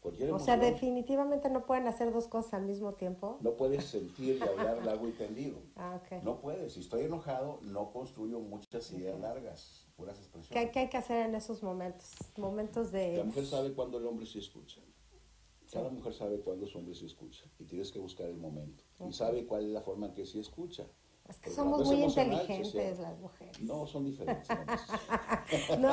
[0.00, 3.38] Cualquier O sea, definitivamente no pueden hacer dos cosas al mismo tiempo.
[3.40, 5.58] No puedes sentir y hablar largo y tendido.
[5.76, 6.00] Ah.
[6.24, 6.72] No puedes.
[6.72, 10.70] Si estoy enojado, no construyo muchas ideas largas, puras ¿Qué, expresiones.
[10.72, 12.10] qué hay que hacer en esos momentos?
[12.36, 13.16] Momentos de...
[13.18, 14.80] La mujer sabe cuándo el hombre sí escucha.
[15.70, 17.44] Cada mujer sabe cuándo su hombre sí escucha.
[17.58, 18.84] Y tienes que buscar el momento.
[19.08, 20.86] Y sabe cuál es la forma en que sí escucha.
[21.28, 23.10] Es que somos muy inteligentes cierra.
[23.10, 23.60] las mujeres.
[23.62, 24.48] No, son diferentes.
[25.78, 25.90] No,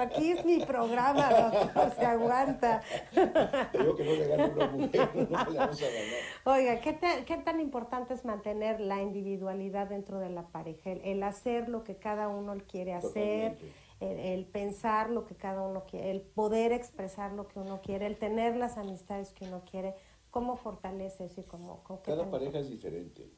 [0.00, 2.82] aquí es mi programa, doctor, se aguanta.
[3.12, 5.20] Te digo que no le gane una mujer, no
[5.50, 6.20] le vamos a ganar.
[6.58, 10.90] Oiga, ¿qué, te- qué tan importante es mantener la individualidad dentro de la pareja?
[10.90, 13.58] El, el hacer lo que cada uno quiere hacer,
[14.00, 18.06] el, el pensar lo que cada uno quiere, el poder expresar lo que uno quiere,
[18.06, 19.94] el tener las amistades que uno quiere.
[20.30, 23.30] ¿Cómo fortalece eso y cómo, qué Cada pareja es diferente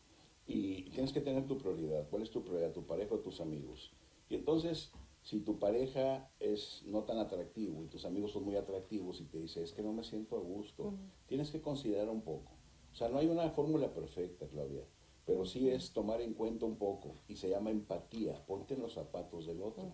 [0.47, 2.09] y tienes que tener tu prioridad.
[2.11, 2.73] ¿Cuál es tu prioridad?
[2.73, 3.93] ¿Tu pareja o tus amigos?
[4.29, 4.93] Y entonces,
[5.23, 9.39] si tu pareja es no tan atractivo y tus amigos son muy atractivos y te
[9.39, 10.95] dice, es que no me siento a gusto,
[11.27, 12.53] tienes que considerar un poco.
[12.93, 14.85] O sea, no hay una fórmula perfecta, Claudia,
[15.25, 18.45] pero sí es tomar en cuenta un poco y se llama empatía.
[18.47, 19.93] Ponte en los zapatos del otro.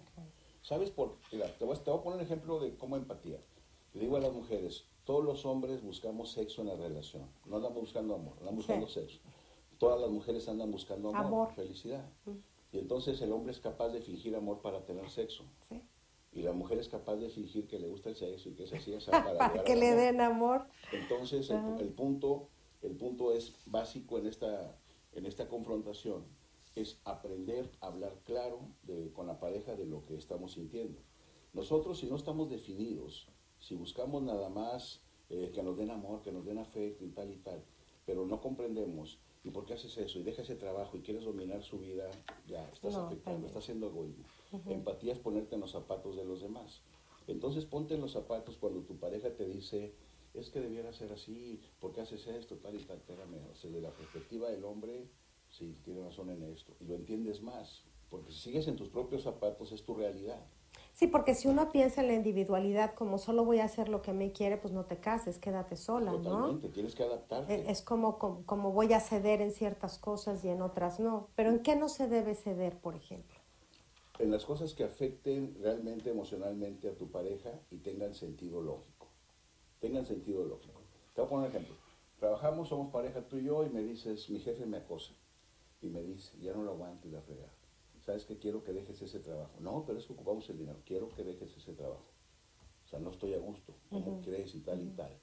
[0.62, 1.38] ¿Sabes por qué?
[1.58, 3.40] Te voy, a- te voy a poner un ejemplo de cómo empatía.
[3.94, 7.28] Le digo a las mujeres, todos los hombres buscamos sexo en la relación.
[7.46, 8.72] No andamos buscando amor, andamos Sí.
[8.72, 9.20] buscando sexo.
[9.80, 11.54] Todas las mujeres andan buscando amor, Amor.
[11.54, 12.04] felicidad.
[12.70, 15.44] Y entonces el hombre es capaz de fingir amor para tener sexo.
[15.70, 15.80] Sí.
[16.32, 18.72] Y la mujer es capaz de fingir que le gusta el sexo y que es
[18.74, 20.00] así, para, que le amor.
[20.02, 20.66] den amor.
[20.92, 22.48] Entonces, el, punto,
[22.82, 24.76] el punto es básico en esta,
[25.14, 26.26] en esta confrontación,
[26.76, 31.00] es aprender a hablar claro de- con la pareja de lo que estamos sintiendo.
[31.54, 33.28] Nosotros, si no estamos definidos,
[33.58, 35.00] si buscamos nada más
[35.30, 37.64] eh, que nos den amor, que nos den afecto y tal y tal,
[38.04, 40.18] pero no comprendemos, ¿y por qué haces eso?
[40.18, 42.10] Y deja ese trabajo y quieres dominar su vida,
[42.46, 44.24] ya, estás No, afectando, estás haciendo egoísmo.
[44.66, 46.82] Empatía es ponerte en los zapatos de los demás.
[47.26, 49.94] Entonces ponte en los zapatos cuando tu pareja te dice,
[50.34, 52.56] es que debiera ser así, ¿por qué haces esto?
[52.56, 53.38] Tal y tal, espérame.
[53.50, 55.08] O sea, desde la perspectiva del hombre,
[55.48, 56.74] sí, tiene razón en esto.
[56.80, 60.44] Y lo entiendes más, porque si sigues en tus propios zapatos es tu realidad.
[61.00, 64.12] Sí, porque si uno piensa en la individualidad como solo voy a hacer lo que
[64.12, 66.18] me quiere, pues no te cases, quédate sola, ¿no?
[66.18, 67.54] Totalmente, tienes que adaptarte.
[67.54, 71.28] Eh, Es como, como, como voy a ceder en ciertas cosas y en otras no.
[71.36, 73.40] Pero ¿en qué no se debe ceder, por ejemplo?
[74.18, 79.06] en las cosas que afecten realmente emocionalmente a tu pareja y tengan sentido lógico.
[79.80, 80.82] Tengan sentido lógico.
[81.14, 81.76] Te voy a poner un ejemplo.
[82.18, 85.14] Trabajamos, somos pareja tú y yo, y me dices, mi jefe me acosa.
[85.80, 87.54] Y me dice, ya no lo aguanto y la fregada.
[88.10, 89.52] ¿Sabes que quiero que dejes ese trabajo?
[89.60, 90.80] No, pero es que ocupamos el dinero.
[90.84, 92.10] Quiero que dejes ese trabajo.
[92.84, 93.72] O sea, no estoy a gusto.
[93.88, 94.52] ¿Cómo crees?
[94.56, 95.16] Y tal y tal.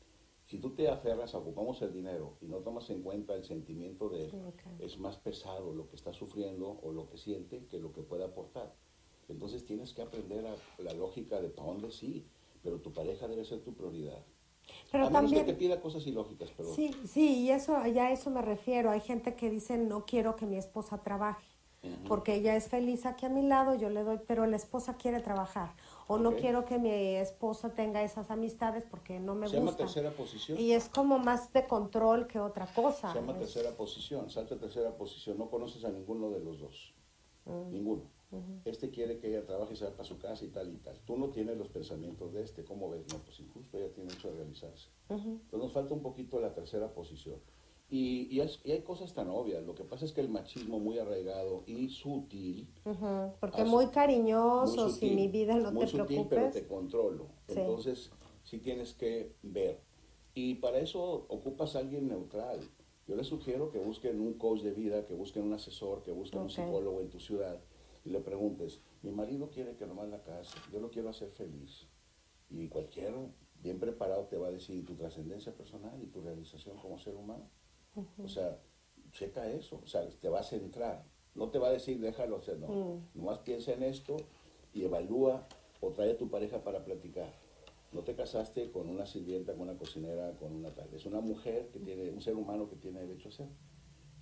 [0.45, 4.07] Si tú te aferras a ocupamos el dinero y no tomas en cuenta el sentimiento
[4.07, 4.31] de él,
[4.79, 8.23] es más pesado lo que está sufriendo o lo que siente que lo que puede
[8.23, 8.73] aportar.
[9.27, 12.25] Entonces tienes que aprender a la lógica de para dónde sí,
[12.63, 14.23] pero tu pareja debe ser tu prioridad.
[14.93, 16.73] Pero a también, que te pida cosas ilógicas, pero...
[16.73, 18.91] Sí, sí, y eso, ya a eso me refiero.
[18.91, 21.56] Hay gente que dice, no quiero que mi esposa trabaje,
[22.07, 25.19] porque ella es feliz aquí a mi lado, yo le doy, pero la esposa quiere
[25.19, 25.73] trabajar.
[26.07, 29.57] O no quiero que mi esposa tenga esas amistades porque no me gusta.
[29.57, 30.59] Se llama tercera posición.
[30.59, 33.11] Y es como más de control que otra cosa.
[33.11, 35.37] Se llama tercera posición, salta tercera posición.
[35.37, 36.93] No conoces a ninguno de los dos.
[37.45, 37.71] Mm.
[37.71, 38.17] Ninguno.
[38.65, 40.99] Este quiere que ella trabaje y se para su casa y tal y tal.
[41.05, 42.65] Tú no tienes los pensamientos de este.
[42.65, 43.05] ¿Cómo ves?
[43.13, 44.89] No, pues injusto, ella tiene hecho de realizarse.
[45.09, 47.39] Entonces nos falta un poquito la tercera posición.
[47.89, 49.63] Y, y, hay cosas tan obvias.
[49.65, 52.67] Lo que pasa es que el machismo muy arraigado y sutil.
[53.39, 57.27] Porque muy cariñoso, si mi vida no muy te sutil, pero te controlo.
[57.47, 58.11] Entonces,
[58.43, 59.79] sí tienes que ver.
[60.33, 62.59] Y para eso ocupas a alguien neutral.
[63.07, 66.41] Yo les sugiero que busquen un coach de vida, que busquen un asesor, que busquen
[66.41, 67.57] un psicólogo en tu ciudad
[68.07, 71.87] y le preguntes, mi marido quiere que nomás la casa, yo lo quiero hacer feliz.
[72.49, 73.13] Y cualquier
[73.61, 77.49] bien preparado te va a decir tu trascendencia personal y tu realización como ser humano.
[78.23, 78.59] O sea,
[79.11, 81.03] checa eso, o sea, te va a centrar.
[81.35, 82.67] No te va a decir, déjalo hacer, no.
[82.67, 83.01] Mm.
[83.15, 84.17] Nomás piensa en esto
[84.73, 85.47] y evalúa
[85.81, 87.31] o trae a tu pareja para platicar.
[87.91, 90.93] No te casaste con una sirvienta, con una cocinera, con una tal.
[90.93, 93.47] Es una mujer que tiene, un ser humano que tiene derecho a ser.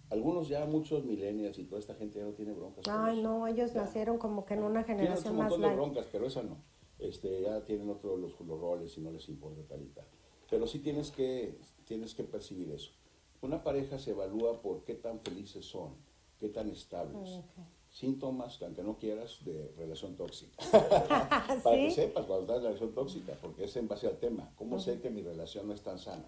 [0.09, 2.85] Algunos ya, muchos millennials y toda esta gente ya no tiene broncas.
[2.87, 6.27] Ay, no, ellos nacieron como que en una generación tienen un montón de broncas, pero
[6.27, 6.57] esa no.
[6.99, 10.05] Este, ya tienen otros los, los, roles y no les importa tal y tal.
[10.49, 12.91] Pero sí tienes que, tienes que percibir eso.
[13.41, 15.95] Una pareja se evalúa por qué tan felices son,
[16.39, 17.41] qué tan estables.
[17.91, 20.57] Síntomas, aunque no quieras, de relación tóxica.
[21.63, 24.51] Para que sepas cuando estás en relación tóxica, porque es en base al tema.
[24.57, 26.25] ¿Cómo sé que mi relación no es tan sana?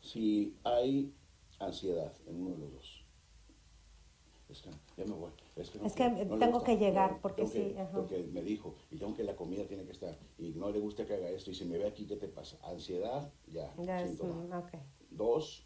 [0.00, 1.14] Si hay
[1.58, 3.06] ansiedad en uno de los dos.
[4.48, 5.30] Es que ya me voy.
[5.56, 7.74] Es que, tengo que llegar porque sí.
[7.92, 11.04] porque me dijo, y tengo que la comida tiene que estar, y no le gusta
[11.04, 12.56] que haga esto, y si me ve aquí, ¿qué te pasa?
[12.62, 13.74] Ansiedad, ya.
[13.76, 14.50] Mm,
[15.10, 15.65] dos,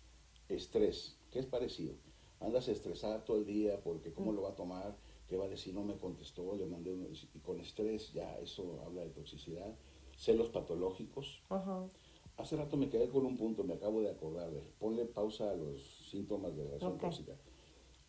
[0.54, 1.94] estrés, que es parecido.
[2.40, 4.34] Andas estresada todo el día porque cómo mm.
[4.36, 4.96] lo va a tomar,
[5.26, 8.82] qué va a decir, no me contestó, le mandé uno, y con estrés, ya, eso
[8.84, 9.74] habla de toxicidad.
[10.16, 11.42] Celos patológicos.
[11.48, 11.88] Ajá.
[12.36, 14.50] Hace rato me quedé con un punto, me acabo de acordar.
[14.78, 17.36] Ponle pausa a los síntomas de la relación tóxica.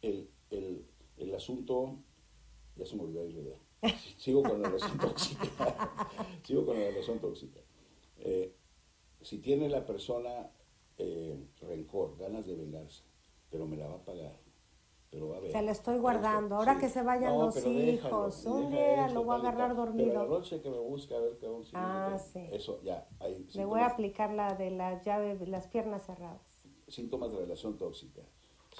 [0.01, 0.85] El, el,
[1.17, 1.97] el, asunto,
[2.77, 3.59] ya se me olvidó la idea.
[4.17, 6.09] Sigo con la relación tóxica.
[6.43, 7.59] Sigo con la relación tóxica.
[8.19, 8.55] Eh,
[9.21, 10.49] si tiene la persona
[11.01, 13.03] eh, rencor, ganas de vengarse,
[13.49, 14.41] pero me la va a pagar
[15.11, 15.51] pero a ver.
[15.51, 16.55] Se la estoy guardando.
[16.55, 20.07] Ahora que se vayan los hijos, un día lo voy a agarrar dormido.
[20.07, 22.47] Pero la noche que me busque a ver qué vamos Ah, sí.
[22.49, 23.05] Eso, ya.
[23.19, 26.63] Hay Le voy a aplicar la de la llave, las piernas cerradas.
[26.87, 28.21] Síntomas de relación tóxica.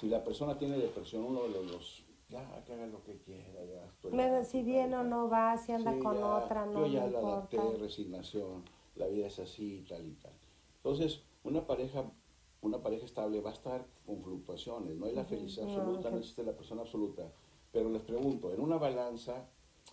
[0.00, 3.84] Si la persona tiene depresión, uno de los ya, que haga lo que quiera, ya.
[3.84, 7.60] Estoy si viene o no va, si anda con otra, no Yo ya la adapté,
[7.78, 8.64] resignación,
[8.96, 10.32] la vida es así, tal y tal.
[10.76, 12.12] Entonces, una pareja
[12.62, 16.44] una pareja estable va a estar con fluctuaciones, no hay la felicidad absoluta, no, existe
[16.44, 17.30] la persona absoluta.
[17.72, 19.48] Pero les pregunto, en una balanza,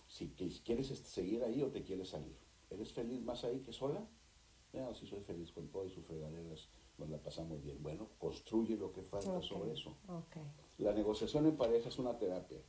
[0.06, 2.36] si quieres seguir ahí o te quieres salir,
[2.70, 4.06] ¿eres feliz más ahí que sola?
[4.72, 7.82] No, si soy feliz con todo y sus fregaderas, nos la pasamos bien.
[7.82, 9.96] Bueno, construye lo que falta sobre eso.
[10.78, 12.60] La negociación en pareja es una terapia.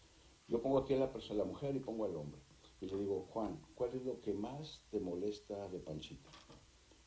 [0.48, 2.42] Yo pongo aquí a la, persona, la mujer y pongo al hombre.
[2.80, 6.30] Y le digo, Juan, ¿cuál es lo que más te molesta de Panchita?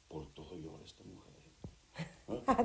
[0.07, 1.24] Por todo llora esta mujer.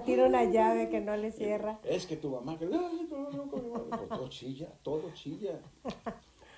[0.06, 1.80] Tira una llave que no le cierra.
[1.84, 5.60] Es que tu mamá, que todo chilla, todo chilla.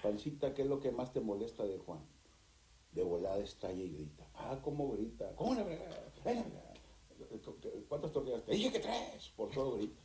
[0.03, 1.99] Pancita, ¿qué es lo que más te molesta de Juan?
[2.91, 4.27] De volada estalla y grita.
[4.35, 5.35] Ah, ¿cómo grita?
[5.35, 5.65] ¿Cómo una
[7.87, 8.43] ¿Cuántas tortillas?
[8.43, 10.01] Te dije que tres, por todo grita.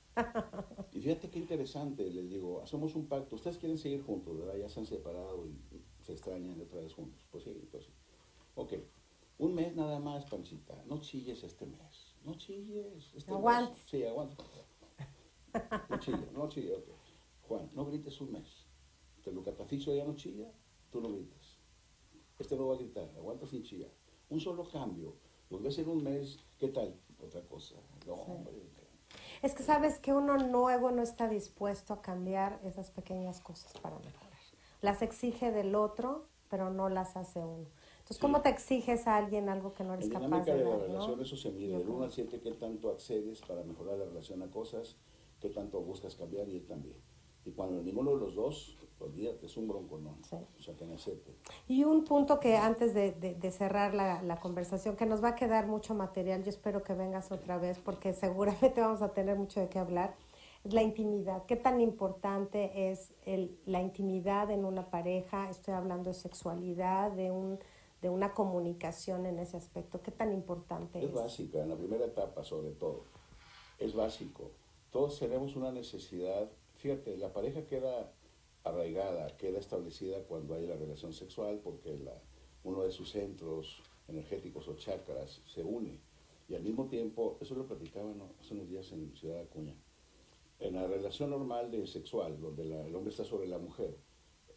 [0.93, 3.37] Y fíjate qué interesante, les digo, hacemos un pacto.
[3.37, 4.57] Ustedes quieren seguir juntos, ¿verdad?
[4.57, 5.59] Ya se han separado y
[6.03, 7.21] se extrañan otra vez juntos.
[7.31, 7.93] Pues sí, pues sí.
[8.55, 8.75] Ok,
[9.39, 10.83] un mes nada más, Pancita.
[10.87, 13.15] No chilles este mes no chilles.
[13.15, 13.33] Este
[13.87, 14.45] sí, aguanta.
[15.89, 16.85] No chilles, no chilles.
[17.43, 18.67] Juan, no grites un mes.
[19.25, 20.53] Te lo cataficio ya no chilla,
[20.91, 21.59] tú no grites.
[22.39, 23.91] Este no va a gritar, aguanta sin chillar.
[24.29, 25.17] Un solo cambio.
[25.49, 27.01] Los ves en un mes, ¿qué tal?
[27.25, 27.77] Otra cosa.
[28.07, 28.61] No, hombre.
[29.43, 33.99] Es que sabes que uno nuevo no está dispuesto a cambiar esas pequeñas cosas para
[33.99, 34.27] mejorar.
[34.83, 37.69] las exige del otro, pero no las hace uno.
[38.07, 40.79] Entonces, ¿cómo te exiges a alguien algo que no eres capaz de, de dar?
[40.79, 44.05] la relación eso se mide, del 1 al 7, qué tanto accedes para mejorar la
[44.05, 44.97] relación a cosas,
[45.41, 46.95] qué tanto buscas cambiar y él también.
[47.45, 50.19] Y cuando ninguno de los dos, olvídate, es un bronco, ¿no?
[50.23, 50.37] Sí.
[50.57, 51.35] O sea, que acepte.
[51.67, 55.31] Y un punto que antes de, de, de cerrar la, la, conversación, que nos va
[55.31, 59.37] a quedar mucho material, yo espero que vengas otra vez porque seguramente vamos a tener
[59.37, 60.15] mucho de qué hablar,
[60.63, 61.45] es la intimidad.
[61.47, 65.51] ¿Qué tan importante es el, la intimidad en una pareja?
[65.51, 67.59] Estoy hablando de sexualidad, de, un,
[68.03, 70.03] de una comunicación en ese aspecto.
[70.03, 71.07] ¿Qué tan importante es?
[71.07, 73.05] Es básica, en la primera etapa sobre todo.
[73.79, 74.51] Es básico.
[74.91, 78.13] Todos tenemos una necesidad Fíjate, la pareja queda
[78.63, 82.13] arraigada, queda establecida cuando hay la relación sexual porque la,
[82.65, 85.99] uno de sus centros energéticos o chakras se une.
[86.49, 89.75] Y al mismo tiempo, eso lo platicaban hace unos días en Ciudad Acuña,
[90.61, 93.97] en la relación normal de sexual, donde la, el hombre está sobre la mujer,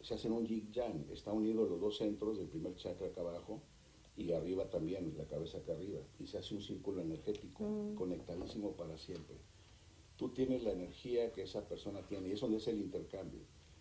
[0.02, 3.62] se hacen un yin-yang, está unido los dos centros del primer chakra acá abajo
[4.16, 7.96] y arriba también, la cabeza acá arriba, y se hace un círculo energético mm.
[7.96, 9.38] conectadísimo para siempre
[10.20, 13.40] tú tienes la energía que esa persona tiene y es donde es el intercambio.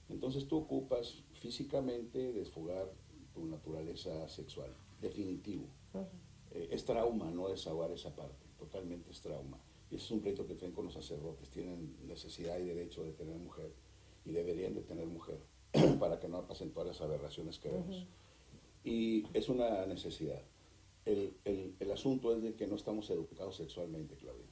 [0.09, 2.89] Entonces tú ocupas físicamente desfogar
[3.35, 5.67] tu naturaleza sexual, definitivo.
[6.53, 9.59] eh, es trauma no desahogar esa parte, totalmente es trauma.
[9.91, 13.11] Y ese es un pleito que tienen con los sacerdotes, tienen necesidad y derecho de
[13.11, 13.73] tener mujer
[14.25, 15.41] y deberían de tener mujer
[16.01, 18.07] para que no pasen todas las aberraciones que vemos.
[18.85, 20.43] Y es una necesidad.
[21.05, 24.47] El, el, el asunto es de que no estamos educados sexualmente, Claudia.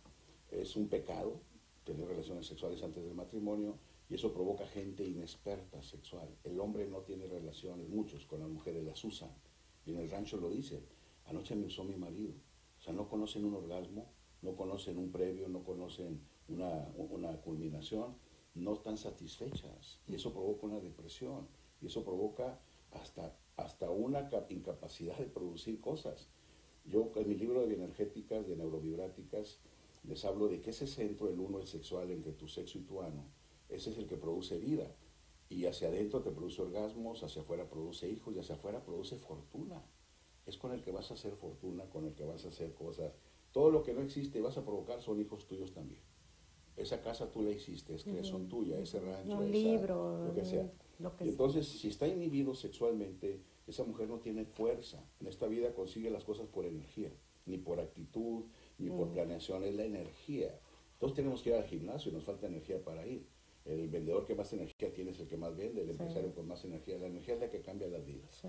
[0.50, 1.40] Es un pecado,
[1.84, 6.28] tener relaciones sexuales antes del matrimonio y eso provoca gente inexperta sexual.
[6.44, 9.30] El hombre no tiene relaciones, muchos con las mujeres las usan.
[9.84, 10.82] Y en el rancho lo dice,
[11.26, 12.34] anoche me usó mi marido.
[12.78, 14.12] O sea, no conocen un orgasmo,
[14.42, 18.16] no conocen un previo, no conocen una, una culminación,
[18.56, 20.00] no están satisfechas.
[20.06, 21.46] Y eso provoca una depresión.
[21.80, 22.58] Y eso provoca
[22.90, 26.28] hasta, hasta una incapacidad de producir cosas.
[26.84, 29.58] Yo en mi libro de bioenergéticas, de neurovibráticas,
[30.04, 33.02] les hablo de que ese centro, el uno, el sexual, entre tu sexo y tu
[33.02, 33.24] ano,
[33.68, 34.94] ese es el que produce vida.
[35.48, 39.84] Y hacia adentro te produce orgasmos, hacia afuera produce hijos y hacia afuera produce fortuna.
[40.44, 43.12] Es con el que vas a hacer fortuna, con el que vas a hacer cosas.
[43.52, 46.00] Todo lo que no existe vas a provocar son hijos tuyos también.
[46.76, 50.70] Esa casa tú la hiciste, es creación tuya, ese rancho, un libro, lo que sea.
[50.98, 55.02] Lo que y entonces, si está inhibido sexualmente, esa mujer no tiene fuerza.
[55.20, 57.10] En esta vida consigue las cosas por energía,
[57.46, 58.44] ni por actitud,
[58.78, 60.58] ni por planeación, es la energía.
[60.98, 63.26] Todos tenemos que ir al gimnasio y nos falta energía para ir.
[63.64, 66.64] El vendedor que más energía tiene es el que más vende, el empresario con más
[66.64, 66.98] energía.
[66.98, 68.42] La energía es la que cambia las vidas.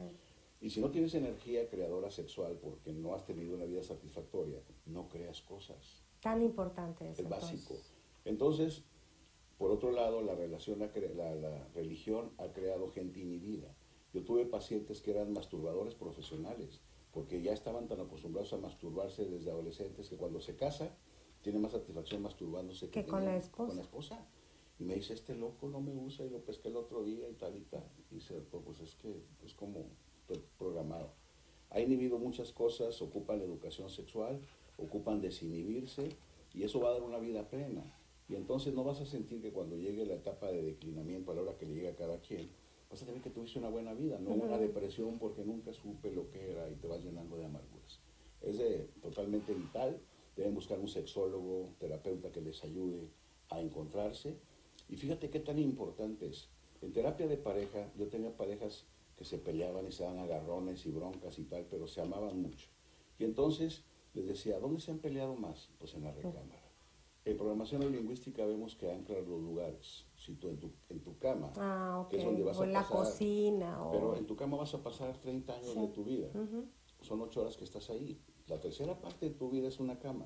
[0.62, 5.08] Y si no tienes energía creadora sexual porque no has tenido una vida satisfactoria, no
[5.08, 6.04] creas cosas.
[6.22, 7.20] Tan importante es.
[7.20, 7.76] Es básico.
[8.28, 8.84] Entonces,
[9.58, 13.74] por otro lado, la, relación, la, la religión ha creado gente inhibida.
[14.14, 19.50] Yo tuve pacientes que eran masturbadores profesionales porque ya estaban tan acostumbrados a masturbarse desde
[19.50, 20.96] adolescentes que cuando se casa
[21.42, 23.68] tiene más satisfacción masturbándose que, con, la esposa.
[23.68, 24.28] con la esposa.
[24.80, 27.34] Y me dice, este loco no me usa y lo pesqué el otro día y
[27.34, 27.90] tal y tal.
[28.12, 29.86] Y dice, pues es que es como
[30.60, 31.14] programado.
[31.72, 34.40] Ha inhibido muchas cosas, ocupan la educación sexual,
[34.78, 36.10] ocupan desinhibirse
[36.54, 37.84] y eso va a dar una vida plena.
[38.30, 41.42] Y entonces no vas a sentir que cuando llegue la etapa de declinamiento, a la
[41.42, 42.50] hora que le llega a cada quien,
[42.90, 46.30] vas a tener que tuviste una buena vida, no una depresión porque nunca supe lo
[46.30, 48.00] que era y te vas llenando de amarguras.
[48.42, 50.00] Es de, totalmente vital,
[50.36, 53.10] deben buscar un sexólogo, terapeuta que les ayude
[53.50, 54.36] a encontrarse.
[54.90, 56.50] Y fíjate qué tan importante es.
[56.82, 58.86] En terapia de pareja, yo tenía parejas
[59.18, 62.70] que se peleaban y se daban agarrones y broncas y tal, pero se amaban mucho.
[63.18, 65.70] Y entonces les decía, ¿dónde se han peleado más?
[65.80, 66.67] Pues en la recámara.
[67.28, 71.52] En programación lingüística vemos que anclan los lugares si tú en tu, en tu cama,
[71.58, 73.86] ah, que es donde vas o en a la pasar, cocina.
[73.86, 73.92] O...
[73.92, 76.30] Pero en tu cama vas a pasar 30 años de tu vida.
[77.02, 78.18] Son 8 horas que estás ahí.
[78.48, 80.26] La tercera parte de tu vida es una cama.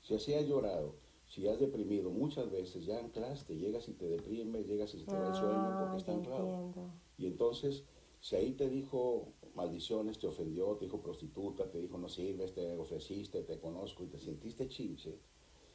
[0.00, 0.94] Si así has llorado,
[1.26, 5.12] si has deprimido muchas veces, ya anclaste, llegas y te deprimes, llegas y se te
[5.12, 6.72] va el sueño porque está anclado.
[7.18, 7.84] Y entonces,
[8.20, 12.74] si ahí te dijo maldiciones, te ofendió, te dijo prostituta, te dijo no sirves, te
[12.78, 15.18] ofreciste, te conozco y te sentiste chinche,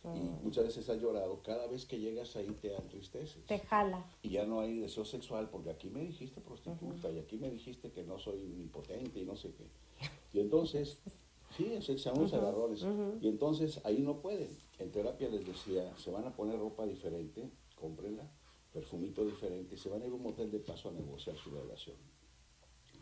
[0.04, 3.45] y muchas veces has llorado, cada vez que llegas ahí te entristeces.
[3.45, 4.06] Te jala.
[4.22, 7.91] Y ya no hay deseo sexual porque aquí me dijiste prostituta y aquí me dijiste
[7.91, 9.66] que no soy impotente y no sé qué.
[10.34, 10.99] Y entonces,
[11.56, 12.86] sí, se unos agarrones.
[13.22, 14.49] Y entonces ahí no pueden.
[14.80, 17.49] En terapia les decía, se van a poner ropa diferente,
[17.80, 18.30] cómprenla,
[18.74, 21.51] perfumito diferente y se van a ir a un motel de paso a negociar su
[21.51, 21.95] relación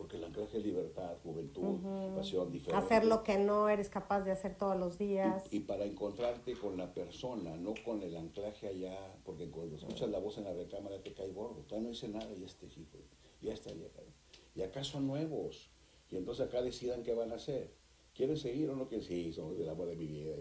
[0.01, 1.77] porque el anclaje es libertad, juventud,
[2.15, 2.83] pasión diferente.
[2.83, 5.43] Hacer lo que no eres capaz de hacer todos los días.
[5.53, 10.17] Y, para encontrarte con la persona, no con el anclaje allá, porque cuando escuchas la
[10.17, 12.97] voz en la recámara te cae gordo, todavía no dice nada y este hijo.
[13.41, 14.11] ya está llegando.
[14.55, 15.69] Y acá son nuevos.
[16.09, 17.71] Y entonces acá decidan qué van a hacer.
[18.15, 19.35] ¿Quieren seguir o no quieren seguir?
[19.35, 20.33] Somos el amor de mi vida.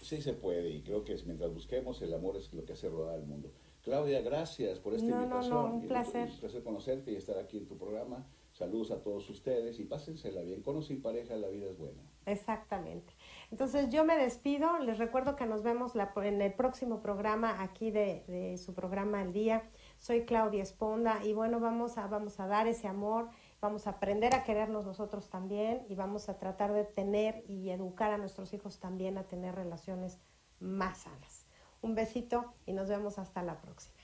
[0.00, 3.18] Sí se puede y creo que mientras busquemos el amor es lo que hace rodar
[3.18, 3.52] el mundo.
[3.82, 5.50] Claudia, gracias por esta invitación.
[5.50, 6.28] No, no, un placer.
[6.28, 8.26] Un placer conocerte y estar aquí en tu programa.
[8.52, 10.62] Saludos a todos ustedes y pásensela bien.
[10.62, 12.00] Con o sin pareja la vida es buena.
[12.26, 13.12] Exactamente.
[13.50, 14.78] Entonces yo me despido.
[14.80, 19.22] Les recuerdo que nos vemos la, en el próximo programa aquí de, de su programa
[19.22, 19.68] El Día.
[20.06, 23.28] Soy Claudia Esponda y bueno, vamos a, vamos a dar ese amor
[23.60, 28.12] vamos a aprender a querernos nosotros también y vamos a tratar de tener y educar
[28.12, 30.20] a nuestros hijos también a tener relaciones
[30.60, 31.48] más sanas.
[31.82, 33.95] Un besito y nos vemos hasta la próxima.